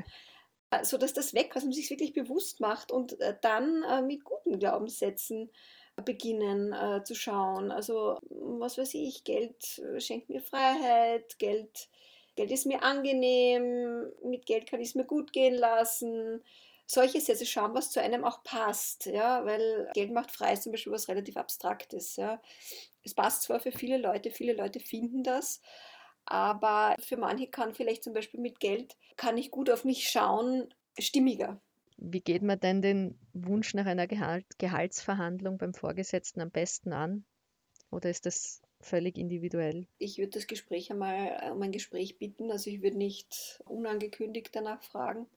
so 0.84 0.98
dass 0.98 1.14
das 1.14 1.34
weg, 1.34 1.54
dass 1.54 1.64
man 1.64 1.74
sich 1.74 1.90
wirklich 1.90 2.14
bewusst 2.14 2.60
macht 2.60 2.92
und 2.92 3.20
äh, 3.20 3.36
dann 3.42 3.84
äh, 3.84 4.02
mit 4.02 4.24
guten 4.24 4.60
Glaubenssätzen 4.60 5.50
beginnen 6.02 6.74
äh, 6.74 7.04
zu 7.04 7.16
schauen. 7.16 7.72
Also 7.72 8.20
was 8.30 8.78
weiß 8.78 8.94
ich, 8.96 9.24
Geld 9.24 9.80
äh, 9.80 10.00
schenkt 10.00 10.30
mir 10.30 10.42
Freiheit, 10.42 11.38
Geld, 11.40 11.90
Geld 12.36 12.52
ist 12.52 12.66
mir 12.66 12.84
angenehm, 12.84 14.12
mit 14.24 14.46
Geld 14.46 14.68
kann 14.68 14.82
ich 14.82 14.90
es 14.90 14.96
mir 14.96 15.06
gut 15.06 15.34
gehen 15.34 15.56
lassen. 15.56 16.44
Solche 16.86 17.22
Sätze 17.22 17.46
schauen, 17.46 17.76
was 17.76 17.92
zu 17.92 18.02
einem 18.02 18.24
auch 18.24 18.44
passt, 18.44 19.06
ja, 19.06 19.46
weil 19.46 19.90
Geld 19.94 20.12
macht 20.12 20.32
frei 20.32 20.54
ist 20.54 20.64
zum 20.64 20.72
Beispiel 20.72 20.94
was 20.94 21.08
relativ 21.08 21.38
Abstraktes, 21.38 22.16
ja. 22.16 22.42
Es 23.04 23.14
passt 23.14 23.44
zwar 23.44 23.60
für 23.60 23.72
viele 23.72 23.98
Leute, 23.98 24.32
viele 24.32 24.54
Leute 24.54 24.80
finden 24.80 25.24
das, 25.24 25.62
aber 26.26 26.96
für 27.00 27.18
manche 27.18 27.48
kann 27.48 27.74
vielleicht 27.74 28.04
zum 28.04 28.14
Beispiel 28.14 28.40
mit 28.40 28.60
Geld, 28.60 28.98
kann 29.18 29.38
ich 29.38 29.52
gut 29.52 29.70
auf 29.70 29.84
mich 29.86 30.10
schauen, 30.10 30.74
stimmiger. 30.98 31.62
Wie 32.02 32.22
geht 32.22 32.44
man 32.44 32.60
denn 32.60 32.82
den 32.82 33.20
Wunsch 33.34 33.74
nach 33.74 33.86
einer 33.86 34.08
Gehalt, 34.08 34.46
Gehaltsverhandlung 34.58 35.58
beim 35.58 35.74
Vorgesetzten 35.74 36.40
am 36.42 36.50
besten 36.50 36.94
an? 36.94 37.26
Oder 37.92 38.10
ist 38.10 38.26
das 38.26 38.62
völlig 38.80 39.18
individuell? 39.18 39.86
Ich 39.98 40.18
würde 40.18 40.32
das 40.32 40.48
Gespräch 40.48 40.92
einmal 40.92 41.40
äh, 41.42 41.52
um 41.52 41.62
ein 41.62 41.72
Gespräch 41.72 42.18
bitten. 42.18 42.52
Also 42.52 42.70
ich 42.70 42.82
würde 42.82 42.98
nicht 42.98 43.62
unangekündigt 43.66 44.56
danach 44.56 44.82
fragen. 44.84 45.28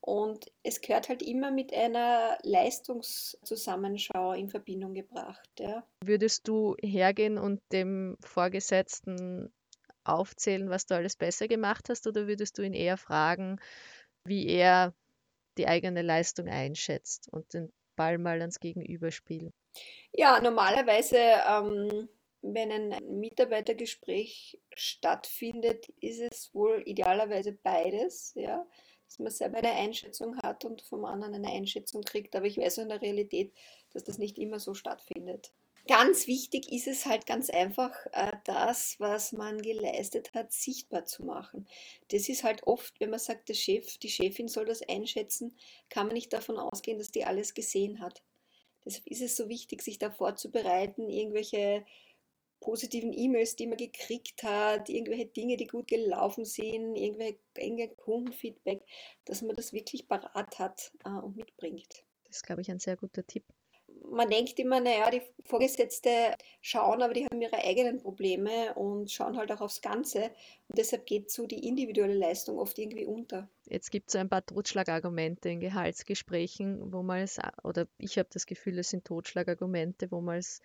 Und 0.00 0.52
es 0.62 0.82
gehört 0.82 1.08
halt 1.08 1.22
immer 1.22 1.50
mit 1.50 1.72
einer 1.72 2.38
Leistungszusammenschau 2.42 4.34
in 4.34 4.50
Verbindung 4.50 4.92
gebracht. 4.92 5.48
Ja. 5.58 5.86
Würdest 6.04 6.46
du 6.46 6.76
hergehen 6.82 7.38
und 7.38 7.60
dem 7.72 8.18
Vorgesetzten 8.20 9.52
aufzählen, 10.04 10.68
was 10.68 10.86
du 10.86 10.94
alles 10.94 11.16
besser 11.16 11.48
gemacht 11.48 11.88
hast, 11.88 12.06
oder 12.06 12.28
würdest 12.28 12.58
du 12.58 12.62
ihn 12.62 12.74
eher 12.74 12.98
fragen, 12.98 13.58
wie 14.24 14.46
er 14.46 14.94
die 15.58 15.68
eigene 15.68 16.02
Leistung 16.02 16.48
einschätzt 16.48 17.28
und 17.32 17.52
den 17.54 17.72
Ball 17.96 18.18
mal 18.18 18.40
ans 18.40 18.60
Gegenüber 18.60 19.10
spielen? 19.10 19.52
Ja, 20.12 20.40
normalerweise, 20.40 21.18
ähm, 21.18 22.08
wenn 22.42 22.70
ein 22.70 23.18
Mitarbeitergespräch 23.18 24.58
stattfindet, 24.74 25.88
ist 26.00 26.20
es 26.20 26.54
wohl 26.54 26.82
idealerweise 26.86 27.52
beides, 27.52 28.32
ja, 28.34 28.66
dass 29.06 29.18
man 29.18 29.32
selber 29.32 29.58
eine 29.58 29.72
Einschätzung 29.72 30.36
hat 30.42 30.64
und 30.64 30.82
vom 30.82 31.04
anderen 31.04 31.34
eine 31.34 31.52
Einschätzung 31.52 32.02
kriegt. 32.02 32.34
Aber 32.36 32.46
ich 32.46 32.58
weiß 32.58 32.78
in 32.78 32.88
der 32.88 33.02
Realität, 33.02 33.52
dass 33.92 34.04
das 34.04 34.18
nicht 34.18 34.38
immer 34.38 34.58
so 34.58 34.74
stattfindet. 34.74 35.52
Ganz 35.88 36.26
wichtig 36.26 36.72
ist 36.72 36.88
es 36.88 37.06
halt 37.06 37.26
ganz 37.26 37.48
einfach, 37.48 37.92
äh, 38.12 38.32
das, 38.44 38.96
was 38.98 39.32
man 39.32 39.62
geleistet 39.62 40.34
hat, 40.34 40.52
sichtbar 40.52 41.04
zu 41.04 41.24
machen. 41.24 41.68
Das 42.08 42.28
ist 42.28 42.42
halt 42.42 42.66
oft, 42.66 42.98
wenn 42.98 43.10
man 43.10 43.20
sagt, 43.20 43.48
der 43.48 43.54
Chef, 43.54 43.96
die 43.98 44.08
Chefin 44.08 44.48
soll 44.48 44.64
das 44.64 44.82
einschätzen, 44.82 45.56
kann 45.88 46.06
man 46.06 46.14
nicht 46.14 46.32
davon 46.32 46.58
ausgehen, 46.58 46.98
dass 46.98 47.12
die 47.12 47.24
alles 47.24 47.54
gesehen 47.54 48.00
hat. 48.00 48.22
Deshalb 48.84 49.06
ist 49.06 49.22
es 49.22 49.36
so 49.36 49.48
wichtig, 49.48 49.82
sich 49.82 49.98
da 49.98 50.10
vorzubereiten, 50.10 51.08
irgendwelche 51.08 51.84
positiven 52.60 53.12
E-Mails, 53.12 53.54
die 53.54 53.66
man 53.68 53.76
gekriegt 53.76 54.42
hat, 54.42 54.88
irgendwelche 54.88 55.26
Dinge, 55.26 55.56
die 55.56 55.66
gut 55.66 55.86
gelaufen 55.86 56.44
sind, 56.44 56.96
irgendwelche, 56.96 57.38
irgendwelche 57.56 57.94
Kundenfeedback, 57.94 58.82
dass 59.24 59.42
man 59.42 59.54
das 59.54 59.72
wirklich 59.72 60.08
parat 60.08 60.58
hat 60.58 60.92
äh, 61.04 61.10
und 61.10 61.36
mitbringt. 61.36 62.04
Das 62.24 62.38
ist, 62.38 62.46
glaube 62.46 62.62
ich, 62.62 62.70
ein 62.70 62.80
sehr 62.80 62.96
guter 62.96 63.24
Tipp 63.24 63.44
man 64.10 64.30
denkt 64.30 64.58
immer, 64.58 64.80
naja, 64.80 65.10
die 65.10 65.22
Vorgesetzte 65.44 66.10
schauen, 66.60 67.02
aber 67.02 67.12
die 67.12 67.24
haben 67.24 67.40
ihre 67.40 67.62
eigenen 67.62 67.98
Probleme 67.98 68.74
und 68.74 69.10
schauen 69.10 69.36
halt 69.36 69.50
auch 69.52 69.60
aufs 69.60 69.80
Ganze. 69.80 70.24
Und 70.68 70.78
deshalb 70.78 71.06
geht 71.06 71.30
so 71.30 71.46
die 71.46 71.66
individuelle 71.66 72.14
Leistung 72.14 72.58
oft 72.58 72.78
irgendwie 72.78 73.06
unter. 73.06 73.48
Jetzt 73.66 73.90
gibt 73.90 74.08
es 74.08 74.12
so 74.12 74.18
ein 74.18 74.28
paar 74.28 74.44
Totschlagargumente 74.44 75.48
in 75.48 75.60
Gehaltsgesprächen, 75.60 76.92
wo 76.92 77.02
man 77.02 77.20
es, 77.20 77.38
oder 77.62 77.86
ich 77.98 78.18
habe 78.18 78.28
das 78.32 78.46
Gefühl, 78.46 78.78
es 78.78 78.90
sind 78.90 79.04
Totschlagargumente, 79.04 80.10
wo 80.10 80.20
man 80.20 80.38
es 80.38 80.60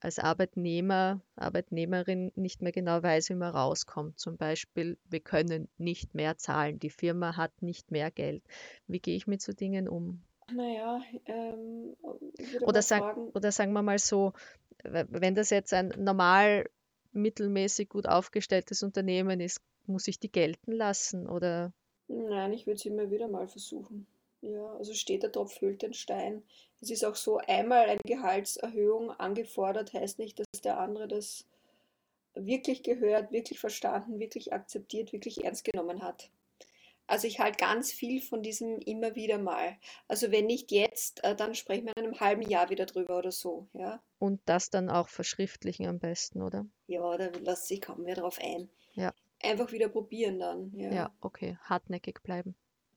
als 0.00 0.18
Arbeitnehmer, 0.18 1.22
Arbeitnehmerin 1.36 2.30
nicht 2.34 2.60
mehr 2.60 2.72
genau 2.72 3.02
weiß, 3.02 3.30
wie 3.30 3.34
man 3.34 3.54
rauskommt. 3.54 4.18
Zum 4.18 4.36
Beispiel, 4.36 4.98
wir 5.08 5.20
können 5.20 5.68
nicht 5.78 6.14
mehr 6.14 6.36
zahlen, 6.36 6.78
die 6.78 6.90
Firma 6.90 7.36
hat 7.38 7.62
nicht 7.62 7.90
mehr 7.90 8.10
Geld. 8.10 8.42
Wie 8.86 9.00
gehe 9.00 9.16
ich 9.16 9.26
mit 9.26 9.40
so 9.40 9.52
Dingen 9.52 9.88
um? 9.88 10.22
Naja, 10.52 11.02
ähm, 11.26 11.96
oder, 12.62 12.82
sag, 12.82 13.16
oder 13.34 13.50
sagen 13.50 13.72
wir 13.72 13.82
mal 13.82 13.98
so, 13.98 14.32
wenn 14.82 15.34
das 15.34 15.50
jetzt 15.50 15.72
ein 15.72 15.88
normal 15.96 16.68
mittelmäßig 17.12 17.88
gut 17.88 18.06
aufgestelltes 18.06 18.82
Unternehmen 18.82 19.40
ist, 19.40 19.60
muss 19.86 20.08
ich 20.08 20.18
die 20.18 20.30
gelten 20.30 20.72
lassen 20.72 21.28
oder? 21.28 21.72
Nein, 22.08 22.52
ich 22.52 22.66
würde 22.66 22.76
es 22.76 22.84
immer 22.84 23.10
wieder 23.10 23.28
mal 23.28 23.48
versuchen. 23.48 24.06
Ja, 24.42 24.74
also 24.76 24.92
steht 24.92 25.22
der 25.22 25.32
Tropf 25.32 25.60
hüllt 25.62 25.80
den 25.80 25.94
Stein. 25.94 26.42
Es 26.82 26.90
ist 26.90 27.04
auch 27.04 27.14
so, 27.14 27.38
einmal 27.38 27.88
eine 27.88 28.00
Gehaltserhöhung 28.04 29.10
angefordert, 29.10 29.94
heißt 29.94 30.18
nicht, 30.18 30.38
dass 30.38 30.60
der 30.60 30.78
andere 30.78 31.08
das 31.08 31.46
wirklich 32.34 32.82
gehört, 32.82 33.32
wirklich 33.32 33.58
verstanden, 33.58 34.18
wirklich 34.18 34.52
akzeptiert, 34.52 35.12
wirklich 35.12 35.44
ernst 35.44 35.64
genommen 35.64 36.02
hat. 36.02 36.28
Also 37.06 37.26
ich 37.26 37.38
halte 37.38 37.58
ganz 37.58 37.92
viel 37.92 38.22
von 38.22 38.42
diesem 38.42 38.78
immer 38.78 39.14
wieder 39.14 39.38
mal. 39.38 39.76
Also 40.08 40.30
wenn 40.30 40.46
nicht 40.46 40.72
jetzt, 40.72 41.22
äh, 41.22 41.36
dann 41.36 41.54
sprechen 41.54 41.86
wir 41.86 41.96
in 41.96 42.04
einem 42.04 42.20
halben 42.20 42.42
Jahr 42.42 42.70
wieder 42.70 42.86
drüber 42.86 43.18
oder 43.18 43.30
so, 43.30 43.68
ja. 43.72 44.02
Und 44.18 44.40
das 44.46 44.70
dann 44.70 44.88
auch 44.88 45.08
verschriftlichen 45.08 45.86
am 45.86 45.98
besten, 45.98 46.42
oder? 46.42 46.66
Ja, 46.86 47.16
da 47.16 47.26
lässt 47.26 47.68
sich 47.68 47.82
kaum 47.82 48.02
mehr 48.02 48.16
drauf 48.16 48.38
ein. 48.42 48.70
Ja. 48.94 49.12
Einfach 49.42 49.72
wieder 49.72 49.88
probieren 49.88 50.38
dann, 50.38 50.72
ja. 50.74 50.92
Ja, 50.92 51.14
okay. 51.20 51.58
Hartnäckig 51.62 52.22
bleiben. 52.22 52.54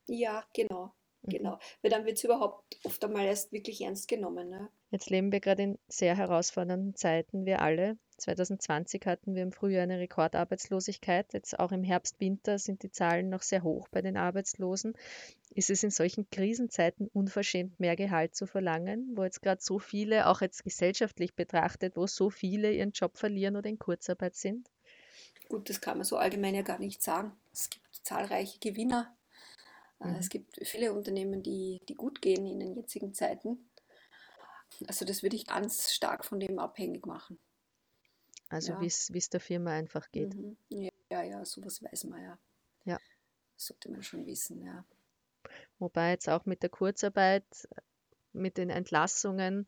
Ja, 0.08 0.46
genau. 0.54 0.94
Mhm. 1.24 1.30
Genau. 1.30 1.60
Weil 1.82 1.92
dann 1.92 2.06
wird 2.06 2.18
es 2.18 2.24
überhaupt 2.24 2.80
oft 2.86 3.04
einmal 3.04 3.26
erst 3.26 3.52
wirklich 3.52 3.82
ernst 3.82 4.08
genommen. 4.08 4.50
Ne? 4.50 4.70
Jetzt 4.90 5.10
leben 5.10 5.32
wir 5.32 5.42
gerade 5.42 5.64
in 5.64 5.80
sehr 5.90 6.16
herausfordernden 6.16 6.96
Zeiten, 6.96 7.46
wir 7.46 7.62
alle. 7.62 7.98
2020 8.18 9.06
hatten 9.06 9.36
wir 9.36 9.44
im 9.44 9.52
Frühjahr 9.52 9.84
eine 9.84 10.00
Rekordarbeitslosigkeit. 10.00 11.34
Jetzt 11.34 11.60
auch 11.60 11.72
im 11.72 11.84
Herbst, 11.84 12.20
Winter 12.20 12.58
sind 12.58 12.84
die 12.84 12.92
Zahlen 12.92 13.30
noch 13.30 13.42
sehr 13.42 13.64
hoch 13.64 13.90
bei 13.90 14.02
den 14.02 14.18
Arbeitslosen. 14.18 14.94
Ist 15.54 15.70
es 15.70 15.84
in 15.84 15.92
solchen 15.92 16.30
Krisenzeiten 16.30 17.08
unverschämt 17.14 17.80
mehr 17.80 17.96
Gehalt 17.96 18.36
zu 18.36 18.48
verlangen, 18.48 19.12
wo 19.16 19.24
jetzt 19.24 19.42
gerade 19.42 19.62
so 19.62 19.78
viele, 19.78 20.28
auch 20.28 20.42
jetzt 20.42 20.64
gesellschaftlich 20.64 21.36
betrachtet, 21.36 21.96
wo 21.96 22.08
so 22.08 22.30
viele 22.30 22.72
ihren 22.72 22.92
Job 22.92 23.18
verlieren 23.18 23.56
oder 23.56 23.70
in 23.70 23.78
Kurzarbeit 23.78 24.36
sind? 24.36 24.70
Gut, 25.50 25.70
das 25.70 25.80
kann 25.80 25.98
man 25.98 26.06
so 26.06 26.18
allgemein 26.18 26.56
ja 26.56 26.62
gar 26.62 26.80
nicht 26.80 27.04
sagen. 27.04 27.34
Es 27.54 27.70
gibt 27.70 27.86
zahlreiche 28.04 28.60
Gewinner. 28.60 29.16
Äh, 30.00 30.08
mhm. 30.08 30.16
Es 30.16 30.30
gibt 30.30 30.60
viele 30.64 30.94
Unternehmen, 30.94 31.44
die, 31.44 31.82
die 31.88 31.96
gut 31.96 32.22
gehen 32.22 32.46
in 32.46 32.60
den 32.60 32.76
jetzigen 32.76 33.14
Zeiten. 33.14 33.60
Also 34.86 35.06
das 35.06 35.24
würde 35.24 35.36
ich 35.36 35.48
ganz 35.48 35.92
stark 35.92 36.26
von 36.26 36.40
dem 36.40 36.60
abhängig 36.60 37.06
machen. 37.06 37.40
Also 38.50 38.74
ja. 38.74 38.82
wie 38.82 38.88
es 39.18 39.30
der 39.30 39.40
Firma 39.40 39.72
einfach 39.72 40.10
geht. 40.12 40.36
Mhm. 40.36 40.58
Ja, 40.70 40.92
ja, 41.10 41.24
ja, 41.24 41.46
sowas 41.46 41.82
weiß 41.84 42.06
man 42.06 42.22
ja. 42.22 42.40
Ja. 42.86 43.00
Das 43.56 43.66
sollte 43.68 43.92
man 43.92 44.04
schon 44.04 44.26
wissen, 44.26 44.64
ja. 44.64 44.86
Wobei 45.80 46.12
jetzt 46.12 46.30
auch 46.30 46.46
mit 46.46 46.64
der 46.64 46.70
Kurzarbeit, 46.70 47.46
mit 48.34 48.58
den 48.58 48.70
Entlassungen, 48.70 49.66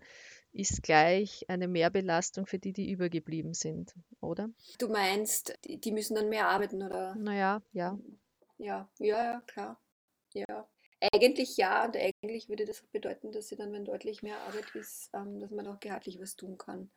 ist 0.51 0.81
gleich 0.83 1.45
eine 1.49 1.67
Mehrbelastung 1.67 2.45
für 2.45 2.59
die, 2.59 2.73
die 2.73 2.91
übergeblieben 2.91 3.53
sind, 3.53 3.93
oder? 4.19 4.49
Du 4.79 4.87
meinst, 4.87 5.57
die 5.63 5.91
müssen 5.91 6.15
dann 6.15 6.29
mehr 6.29 6.47
arbeiten, 6.47 6.81
oder? 6.81 7.15
Naja, 7.15 7.61
ja. 7.71 7.99
Ja, 8.57 8.89
ja, 8.99 9.23
ja, 9.23 9.41
klar. 9.41 9.81
Ja. 10.33 10.67
Eigentlich 11.13 11.55
ja, 11.57 11.85
und 11.85 11.95
eigentlich 11.95 12.49
würde 12.49 12.65
das 12.65 12.81
bedeuten, 12.91 13.31
dass 13.31 13.47
sie 13.47 13.55
dann, 13.55 13.71
wenn 13.71 13.85
deutlich 13.85 14.21
mehr 14.21 14.37
Arbeit 14.41 14.75
ist, 14.75 15.09
ähm, 15.13 15.39
dass 15.39 15.51
man 15.51 15.67
auch 15.67 15.79
gehaltlich 15.79 16.19
was 16.19 16.35
tun 16.35 16.57
kann. 16.57 16.91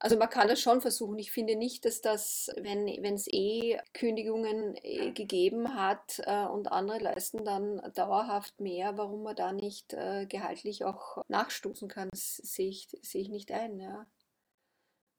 Also 0.00 0.16
man 0.16 0.30
kann 0.30 0.46
das 0.46 0.60
schon 0.60 0.80
versuchen. 0.80 1.18
Ich 1.18 1.32
finde 1.32 1.56
nicht, 1.56 1.84
dass 1.84 2.00
das, 2.00 2.50
wenn 2.56 2.86
es 3.14 3.26
eh 3.32 3.78
Kündigungen 3.94 4.76
äh, 4.82 5.10
gegeben 5.10 5.74
hat 5.74 6.22
äh, 6.24 6.44
und 6.46 6.70
andere 6.70 6.98
leisten 7.00 7.44
dann 7.44 7.82
dauerhaft 7.94 8.60
mehr, 8.60 8.96
warum 8.96 9.24
man 9.24 9.34
da 9.34 9.52
nicht 9.52 9.94
äh, 9.94 10.26
gehaltlich 10.26 10.84
auch 10.84 11.22
nachstoßen 11.28 11.88
kann, 11.88 12.08
sehe 12.14 12.68
ich, 12.68 12.88
seh 13.02 13.18
ich 13.18 13.28
nicht 13.28 13.50
ein. 13.50 13.80
Ja. 13.80 14.06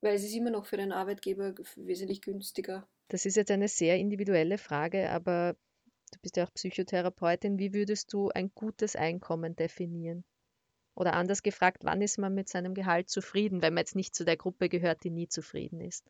weil 0.02 0.16
es 0.16 0.24
ist 0.24 0.34
immer 0.34 0.50
noch 0.50 0.66
für 0.66 0.78
den 0.78 0.94
Arbeitgeber 0.94 1.54
wesentlich 1.76 2.22
günstiger. 2.22 2.88
Das 3.10 3.26
ist 3.26 3.36
jetzt 3.36 3.52
eine 3.52 3.68
sehr 3.68 3.98
individuelle 3.98 4.58
Frage, 4.58 5.10
aber 5.10 5.58
du 6.14 6.20
bist 6.20 6.38
ja 6.38 6.46
auch 6.46 6.54
Psychotherapeutin. 6.54 7.60
Wie 7.60 7.74
würdest 7.74 8.14
du 8.14 8.30
ein 8.30 8.52
gutes 8.54 8.96
Einkommen 8.96 9.56
definieren? 9.56 10.24
Oder 10.96 11.14
anders 11.14 11.44
gefragt, 11.44 11.84
wann 11.84 12.02
ist 12.02 12.18
man 12.18 12.36
mit 12.36 12.50
seinem 12.50 12.74
Gehalt 12.74 13.10
zufrieden, 13.10 13.62
wenn 13.62 13.74
man 13.74 13.82
jetzt 13.82 13.96
nicht 13.96 14.16
zu 14.16 14.26
der 14.26 14.38
Gruppe 14.38 14.68
gehört, 14.70 15.04
die 15.04 15.10
nie 15.10 15.28
zufrieden 15.28 15.80
ist? 15.80 16.06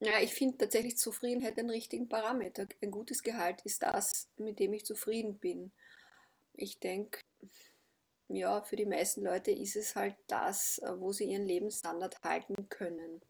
Ja, 0.00 0.18
ich 0.20 0.34
finde 0.34 0.56
tatsächlich 0.56 0.96
Zufriedenheit 0.96 1.58
einen 1.58 1.70
richtigen 1.70 2.08
Parameter. 2.08 2.66
Ein 2.82 2.90
gutes 2.90 3.22
Gehalt 3.22 3.60
ist 3.62 3.82
das, 3.82 4.28
mit 4.38 4.58
dem 4.58 4.72
ich 4.72 4.84
zufrieden 4.84 5.38
bin. 5.38 5.72
Ich 6.54 6.80
denke, 6.80 7.20
ja, 8.28 8.62
für 8.62 8.76
die 8.76 8.86
meisten 8.86 9.22
Leute 9.22 9.50
ist 9.50 9.76
es 9.76 9.94
halt 9.94 10.16
das, 10.26 10.80
wo 10.96 11.12
sie 11.12 11.24
ihren 11.24 11.46
Lebensstandard 11.46 12.22
halten 12.22 12.68
können. 12.68 13.20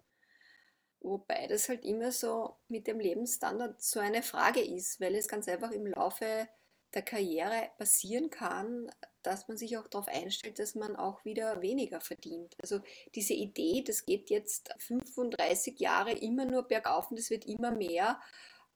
Wobei 1.01 1.47
das 1.47 1.69
halt 1.69 1.85
immer 1.85 2.13
so 2.13 2.57
mit 2.69 2.87
dem 2.87 3.01
Lebensstandard 3.01 3.83
so 3.83 4.01
eine 4.01 4.23
Frage 4.23 4.61
ist, 4.61 5.01
weil 5.01 5.15
es 5.15 5.29
ganz 5.29 5.49
einfach 5.49 5.71
im 5.71 5.87
Laufe 5.87 6.49
der 6.93 7.03
Karriere 7.03 7.71
passieren 7.79 8.31
kann, 8.31 8.91
dass 9.23 9.49
man 9.49 9.57
sich 9.57 9.79
auch 9.79 9.87
darauf 9.87 10.09
einstellt, 10.09 10.59
dass 10.59 10.75
man 10.75 10.97
auch 10.97 11.25
wieder 11.25 11.63
weniger 11.63 12.01
verdient. 12.01 12.55
Also 12.61 12.81
diese 13.15 13.35
Idee, 13.35 13.83
das 13.87 14.05
geht 14.05 14.29
jetzt 14.29 14.75
35 14.79 15.79
Jahre 15.79 16.13
immer 16.13 16.45
nur 16.45 16.65
bergauf 16.65 17.11
und 17.11 17.19
es 17.19 17.31
wird 17.31 17.47
immer 17.47 17.71
mehr, 17.71 18.21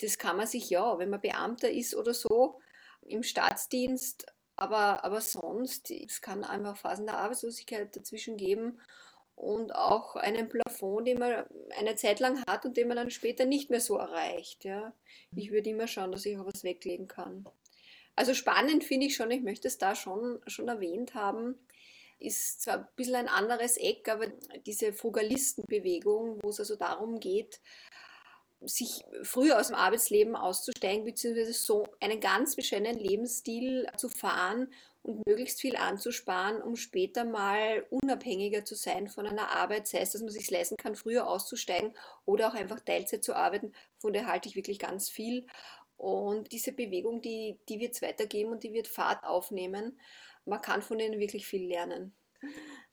das 0.00 0.18
kann 0.18 0.36
man 0.36 0.46
sich 0.46 0.70
ja, 0.70 0.98
wenn 0.98 1.10
man 1.10 1.20
Beamter 1.20 1.70
ist 1.70 1.94
oder 1.94 2.14
so, 2.14 2.60
im 3.02 3.22
Staatsdienst, 3.22 4.26
aber, 4.56 5.04
aber 5.04 5.20
sonst, 5.20 5.90
es 5.90 6.20
kann 6.20 6.44
einfach 6.44 6.76
Phasen 6.76 7.06
der 7.06 7.18
Arbeitslosigkeit 7.18 7.94
dazwischen 7.94 8.36
geben 8.36 8.80
und 9.36 9.74
auch 9.74 10.16
einen 10.16 10.48
Plafond, 10.48 11.08
den 11.08 11.18
man 11.18 11.44
eine 11.78 11.96
Zeit 11.96 12.20
lang 12.20 12.44
hat 12.46 12.64
und 12.64 12.76
den 12.76 12.88
man 12.88 12.96
dann 12.96 13.10
später 13.10 13.46
nicht 13.46 13.70
mehr 13.70 13.80
so 13.80 13.96
erreicht. 13.96 14.64
Ja. 14.64 14.94
Ich 15.34 15.50
würde 15.50 15.70
immer 15.70 15.88
schauen, 15.88 16.12
dass 16.12 16.26
ich 16.26 16.38
auch 16.38 16.46
was 16.46 16.64
weglegen 16.64 17.08
kann. 17.08 17.44
Also 18.16 18.32
spannend 18.34 18.84
finde 18.84 19.06
ich 19.06 19.16
schon, 19.16 19.30
ich 19.30 19.42
möchte 19.42 19.66
es 19.66 19.78
da 19.78 19.94
schon, 19.96 20.40
schon 20.46 20.68
erwähnt 20.68 21.14
haben, 21.14 21.58
ist 22.20 22.62
zwar 22.62 22.78
ein 22.78 22.88
bisschen 22.96 23.16
ein 23.16 23.28
anderes 23.28 23.76
Eck, 23.76 24.08
aber 24.08 24.28
diese 24.66 24.92
Frugalistenbewegung, 24.92 26.38
wo 26.42 26.48
es 26.50 26.60
also 26.60 26.76
darum 26.76 27.18
geht, 27.18 27.60
sich 28.60 29.04
früher 29.22 29.58
aus 29.58 29.66
dem 29.66 29.76
Arbeitsleben 29.76 30.36
auszusteigen, 30.36 31.04
beziehungsweise 31.04 31.52
so 31.52 31.86
einen 32.00 32.20
ganz 32.20 32.56
bescheidenen 32.56 32.98
Lebensstil 32.98 33.88
zu 33.96 34.08
fahren 34.08 34.72
und 35.04 35.26
möglichst 35.26 35.60
viel 35.60 35.76
anzusparen, 35.76 36.62
um 36.62 36.76
später 36.76 37.24
mal 37.24 37.86
unabhängiger 37.90 38.64
zu 38.64 38.74
sein 38.74 39.06
von 39.06 39.26
einer 39.26 39.50
Arbeit, 39.50 39.86
sei 39.86 40.00
es, 40.00 40.12
dass 40.12 40.22
man 40.22 40.30
sich 40.30 40.50
leisten 40.50 40.78
kann, 40.78 40.96
früher 40.96 41.28
auszusteigen 41.28 41.92
oder 42.24 42.48
auch 42.48 42.54
einfach 42.54 42.80
Teilzeit 42.80 43.22
zu 43.22 43.36
arbeiten, 43.36 43.74
von 43.98 44.14
der 44.14 44.26
halte 44.26 44.48
ich 44.48 44.56
wirklich 44.56 44.78
ganz 44.78 45.10
viel. 45.10 45.46
Und 45.98 46.52
diese 46.52 46.72
Bewegung, 46.72 47.20
die, 47.20 47.58
die 47.68 47.80
wird 47.80 47.94
es 47.94 48.02
weitergeben 48.02 48.50
und 48.50 48.62
die 48.62 48.72
wird 48.72 48.88
Fahrt 48.88 49.24
aufnehmen. 49.24 50.00
Man 50.46 50.62
kann 50.62 50.80
von 50.80 50.98
ihnen 50.98 51.20
wirklich 51.20 51.46
viel 51.46 51.68
lernen. 51.68 52.14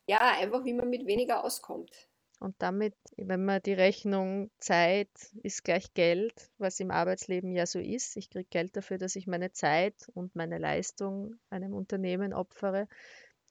Ja, 0.05 0.19
einfach 0.19 0.65
wie 0.65 0.73
man 0.73 0.89
mit 0.89 1.05
weniger 1.05 1.45
auskommt. 1.45 2.10
Und 2.41 2.55
damit, 2.57 2.95
wenn 3.17 3.45
man 3.45 3.61
die 3.61 3.73
Rechnung 3.73 4.49
Zeit 4.57 5.11
ist 5.43 5.63
gleich 5.63 5.93
Geld, 5.93 6.49
was 6.57 6.79
im 6.79 6.89
Arbeitsleben 6.89 7.51
ja 7.51 7.67
so 7.67 7.77
ist, 7.77 8.17
ich 8.17 8.31
kriege 8.31 8.49
Geld 8.49 8.75
dafür, 8.75 8.97
dass 8.97 9.15
ich 9.15 9.27
meine 9.27 9.51
Zeit 9.51 10.09
und 10.15 10.35
meine 10.35 10.57
Leistung 10.57 11.35
einem 11.51 11.75
Unternehmen 11.75 12.33
opfere, 12.33 12.87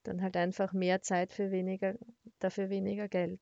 dann 0.02 0.22
halt 0.22 0.36
einfach 0.36 0.72
mehr 0.72 1.02
Zeit 1.02 1.32
für 1.32 1.52
weniger, 1.52 1.94
dafür 2.40 2.68
weniger 2.68 3.06
Geld. 3.06 3.38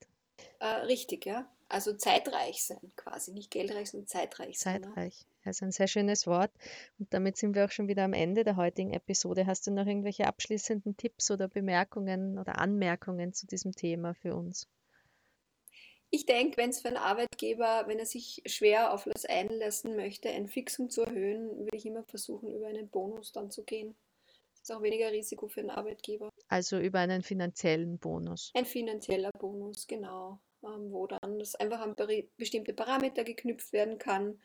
Äh, 0.59 0.67
richtig, 0.67 1.25
ja. 1.25 1.51
Also 1.71 1.95
zeitreich 1.95 2.63
sein 2.65 2.93
quasi, 2.95 3.33
nicht 3.33 3.51
geldreich, 3.51 3.91
sondern 3.91 4.07
zeitreich 4.07 4.59
sein. 4.59 4.83
Ne? 4.83 4.89
Zeitreich. 4.89 5.21
Ne? 5.21 5.27
Also 5.47 5.65
ein 5.65 5.73
sehr 5.73 5.89
schönes 5.89 6.27
Wort. 6.27 6.51
Und 6.99 7.15
damit 7.15 7.39
sind 7.39 7.55
wir 7.55 7.65
auch 7.65 7.71
schon 7.71 7.89
wieder 7.89 8.05
am 8.05 8.13
Ende 8.13 8.45
der 8.45 8.57
heutigen 8.57 8.93
Episode. 8.93 9.47
Hast 9.47 9.67
du 9.67 9.71
noch 9.71 9.87
irgendwelche 9.87 10.27
abschließenden 10.27 10.99
Tipps 10.99 11.31
oder 11.31 11.49
Bemerkungen 11.49 12.39
oder 12.39 12.59
Anmerkungen 12.59 13.33
zu 13.33 13.47
diesem 13.47 13.73
Thema 13.73 14.13
für 14.13 14.37
uns? 14.37 14.69
Ich 16.11 16.25
denke, 16.27 16.57
wenn 16.57 16.71
es 16.71 16.81
für 16.81 16.89
einen 16.89 16.97
Arbeitgeber, 16.97 17.85
wenn 17.87 17.99
er 17.99 18.07
sich 18.07 18.43
schwer 18.47 18.93
auf 18.95 19.07
was 19.07 19.27
einlassen 19.27 19.95
möchte, 19.97 20.31
ein 20.31 20.49
Fixum 20.49 20.89
zu 20.89 21.03
erhöhen, 21.03 21.51
würde 21.59 21.77
ich 21.77 21.85
immer 21.85 22.05
versuchen, 22.05 22.55
über 22.55 22.67
einen 22.67 22.89
Bonus 22.89 23.33
dann 23.33 23.51
zu 23.51 23.65
gehen. 23.65 23.95
Das 24.53 24.63
ist 24.63 24.73
auch 24.73 24.83
weniger 24.83 25.13
Risiko 25.13 25.49
für 25.49 25.61
den 25.61 25.71
Arbeitgeber. 25.71 26.31
Also 26.49 26.79
über 26.79 27.01
einen 27.01 27.23
finanziellen 27.23 27.99
Bonus. 27.99 28.53
Ein 28.55 28.65
finanzieller 28.65 29.31
Bonus, 29.39 29.87
genau. 29.87 30.41
Ähm, 30.65 30.91
wo 30.91 31.07
dann 31.07 31.39
das 31.39 31.55
einfach 31.55 31.81
an 31.81 31.95
bestimmte 32.37 32.73
Parameter 32.73 33.23
geknüpft 33.23 33.73
werden 33.73 33.99
kann. 33.99 34.41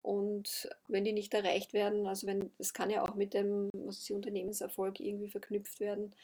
Und 0.00 0.68
wenn 0.88 1.04
die 1.04 1.12
nicht 1.12 1.34
erreicht 1.34 1.72
werden, 1.72 2.06
also 2.06 2.26
wenn, 2.26 2.52
das 2.58 2.72
kann 2.72 2.90
ja 2.90 3.02
auch 3.02 3.16
mit 3.16 3.34
dem 3.34 3.70
was 3.74 3.98
ist, 3.98 4.10
Unternehmenserfolg 4.12 5.00
irgendwie 5.00 5.28
verknüpft 5.28 5.80
werden, 5.80 6.14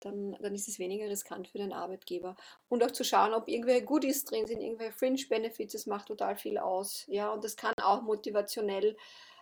dann, 0.00 0.36
dann 0.40 0.54
ist 0.54 0.68
es 0.68 0.78
weniger 0.78 1.08
riskant 1.08 1.48
für 1.48 1.58
den 1.58 1.72
Arbeitgeber. 1.72 2.36
Und 2.68 2.82
auch 2.82 2.90
zu 2.90 3.04
schauen, 3.04 3.34
ob 3.34 3.48
irgendwelche 3.48 3.84
Goodies 3.84 4.24
drin 4.24 4.46
sind, 4.46 4.60
irgendwelche 4.60 4.92
Fringe-Benefits, 4.92 5.72
das 5.72 5.86
macht 5.86 6.08
total 6.08 6.36
viel 6.36 6.58
aus. 6.58 7.04
Ja, 7.08 7.30
und 7.32 7.44
das 7.44 7.56
kann 7.56 7.74
auch 7.82 8.02
motivationell 8.02 8.96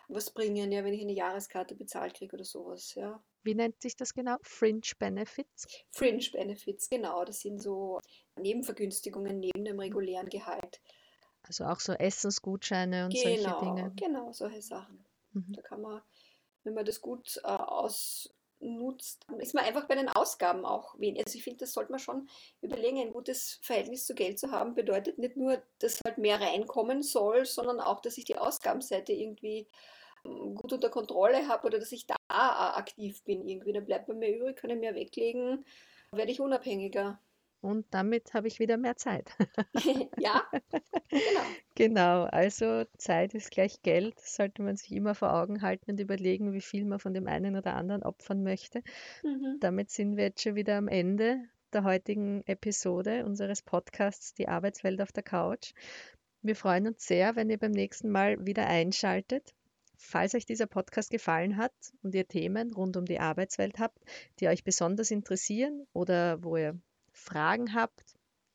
was 0.08 0.30
bringen, 0.30 0.72
ja, 0.72 0.84
wenn 0.84 0.94
ich 0.94 1.02
eine 1.02 1.12
Jahreskarte 1.12 1.74
bezahlt 1.74 2.14
kriege 2.14 2.34
oder 2.34 2.44
sowas, 2.44 2.94
ja. 2.94 3.22
Wie 3.42 3.54
nennt 3.54 3.80
sich 3.80 3.96
das 3.96 4.14
genau? 4.14 4.36
Fringe 4.42 4.80
Benefits? 4.98 5.66
Fringe 5.90 6.24
Benefits, 6.32 6.88
genau. 6.88 7.24
Das 7.24 7.40
sind 7.40 7.62
so 7.62 8.00
Nebenvergünstigungen 8.36 9.38
neben 9.38 9.64
dem 9.64 9.78
regulären 9.78 10.28
Gehalt. 10.28 10.80
Also 11.42 11.64
auch 11.64 11.80
so 11.80 11.92
Essensgutscheine 11.92 13.06
und 13.06 13.14
genau, 13.14 13.22
solche 13.22 13.64
Dinge. 13.64 13.92
Genau, 13.96 14.32
solche 14.32 14.62
Sachen. 14.62 15.04
Mhm. 15.32 15.52
Da 15.52 15.62
kann 15.62 15.80
man, 15.80 16.02
wenn 16.64 16.74
man 16.74 16.84
das 16.84 17.00
gut 17.00 17.40
äh, 17.44 17.48
ausnutzt, 18.60 19.26
ist 19.38 19.54
man 19.54 19.64
einfach 19.64 19.86
bei 19.86 19.94
den 19.94 20.08
Ausgaben 20.08 20.64
auch 20.64 20.98
wenig. 20.98 21.24
Also 21.24 21.36
ich 21.36 21.44
finde, 21.44 21.60
das 21.60 21.72
sollte 21.72 21.90
man 21.90 21.98
schon 21.98 22.28
überlegen. 22.60 22.98
Ein 22.98 23.12
gutes 23.12 23.58
Verhältnis 23.62 24.06
zu 24.06 24.14
Geld 24.14 24.38
zu 24.38 24.50
haben, 24.50 24.74
bedeutet 24.74 25.18
nicht 25.18 25.36
nur, 25.36 25.62
dass 25.78 26.00
halt 26.04 26.18
mehr 26.18 26.40
reinkommen 26.40 27.02
soll, 27.02 27.44
sondern 27.44 27.80
auch, 27.80 28.00
dass 28.00 28.18
ich 28.18 28.24
die 28.24 28.36
Ausgabenseite 28.36 29.12
irgendwie 29.12 29.66
ähm, 30.24 30.54
gut 30.54 30.72
unter 30.72 30.90
Kontrolle 30.90 31.48
habe 31.48 31.66
oder 31.66 31.78
dass 31.78 31.92
ich 31.92 32.06
da 32.06 32.16
aktiv 32.28 33.22
bin 33.24 33.46
irgendwie. 33.46 33.72
Dann 33.72 33.86
bleibt 33.86 34.06
bei 34.06 34.14
mir 34.14 34.36
übrig, 34.36 34.56
kann 34.56 34.70
ich 34.70 34.78
mehr 34.78 34.94
weglegen, 34.94 35.64
werde 36.12 36.32
ich 36.32 36.40
unabhängiger. 36.40 37.20
Und 37.60 37.86
damit 37.90 38.34
habe 38.34 38.46
ich 38.46 38.60
wieder 38.60 38.76
mehr 38.76 38.96
Zeit. 38.96 39.30
ja, 40.18 40.42
genau. 41.08 41.40
Genau, 41.74 42.24
also 42.24 42.84
Zeit 42.96 43.34
ist 43.34 43.52
gleich 43.52 43.82
Geld, 43.82 44.16
das 44.16 44.34
sollte 44.34 44.62
man 44.62 44.76
sich 44.76 44.90
immer 44.90 45.14
vor 45.14 45.32
Augen 45.32 45.62
halten 45.62 45.92
und 45.92 46.00
überlegen, 46.00 46.52
wie 46.52 46.60
viel 46.60 46.84
man 46.84 46.98
von 46.98 47.14
dem 47.14 47.28
einen 47.28 47.54
oder 47.54 47.74
anderen 47.74 48.02
opfern 48.02 48.42
möchte. 48.42 48.82
Mhm. 49.22 49.58
Damit 49.60 49.90
sind 49.90 50.16
wir 50.16 50.24
jetzt 50.24 50.42
schon 50.42 50.56
wieder 50.56 50.76
am 50.76 50.88
Ende 50.88 51.38
der 51.72 51.84
heutigen 51.84 52.42
Episode 52.46 53.24
unseres 53.24 53.62
Podcasts 53.62 54.34
Die 54.34 54.48
Arbeitswelt 54.48 55.00
auf 55.00 55.12
der 55.12 55.22
Couch. 55.22 55.72
Wir 56.42 56.56
freuen 56.56 56.88
uns 56.88 57.06
sehr, 57.06 57.36
wenn 57.36 57.50
ihr 57.50 57.58
beim 57.58 57.72
nächsten 57.72 58.10
Mal 58.10 58.44
wieder 58.44 58.66
einschaltet. 58.66 59.54
Falls 59.96 60.34
euch 60.34 60.46
dieser 60.46 60.66
Podcast 60.66 61.10
gefallen 61.10 61.56
hat 61.56 61.72
und 62.02 62.14
ihr 62.14 62.26
Themen 62.26 62.72
rund 62.72 62.96
um 62.96 63.04
die 63.04 63.18
Arbeitswelt 63.20 63.78
habt, 63.78 63.98
die 64.38 64.48
euch 64.48 64.64
besonders 64.64 65.10
interessieren 65.10 65.86
oder 65.92 66.42
wo 66.42 66.56
ihr 66.56 66.78
Fragen 67.18 67.74
habt, 67.74 68.02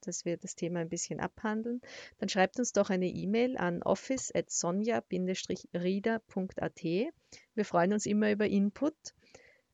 dass 0.01 0.25
wir 0.25 0.37
das 0.37 0.55
Thema 0.55 0.79
ein 0.79 0.89
bisschen 0.89 1.19
abhandeln, 1.19 1.81
dann 2.17 2.29
schreibt 2.29 2.59
uns 2.59 2.73
doch 2.73 2.89
eine 2.89 3.07
E-Mail 3.07 3.57
an 3.57 3.83
office.sonja-rieder.at. 3.83 6.83
Wir 6.83 7.65
freuen 7.65 7.93
uns 7.93 8.05
immer 8.05 8.31
über 8.31 8.47
Input. 8.47 8.95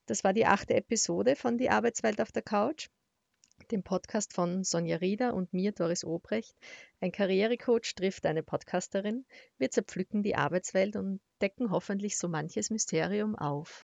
Das 0.06 0.24
war 0.24 0.34
die 0.34 0.46
achte 0.46 0.76
Episode 0.76 1.36
von 1.36 1.58
Die 1.58 1.70
Arbeitswelt 1.70 2.22
auf 2.22 2.32
der 2.32 2.42
Couch, 2.42 2.90
dem 3.72 3.84
Podcast 3.84 4.34
von 4.34 4.64
Sonja 4.64 4.98
Rieder 4.98 5.34
und 5.34 5.54
mir, 5.54 5.72
Doris 5.72 6.04
Obrecht. 6.04 6.56
Ein 7.00 7.12
Karrierecoach 7.12 7.96
trifft 7.96 8.26
eine 8.26 8.44
Podcasterin. 8.44 9.26
Wir 9.58 9.70
zerpflücken 9.70 10.24
die 10.24 10.36
Arbeitswelt 10.36 10.96
und 10.96 11.22
decken 11.42 11.72
hoffentlich 11.72 12.18
so 12.18 12.28
manches 12.28 12.70
Mysterium 12.70 13.36
auf. 13.36 13.86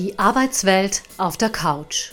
Die 0.00 0.18
Arbeitswelt 0.18 1.02
auf 1.18 1.36
der 1.36 1.50
Couch. 1.50 2.12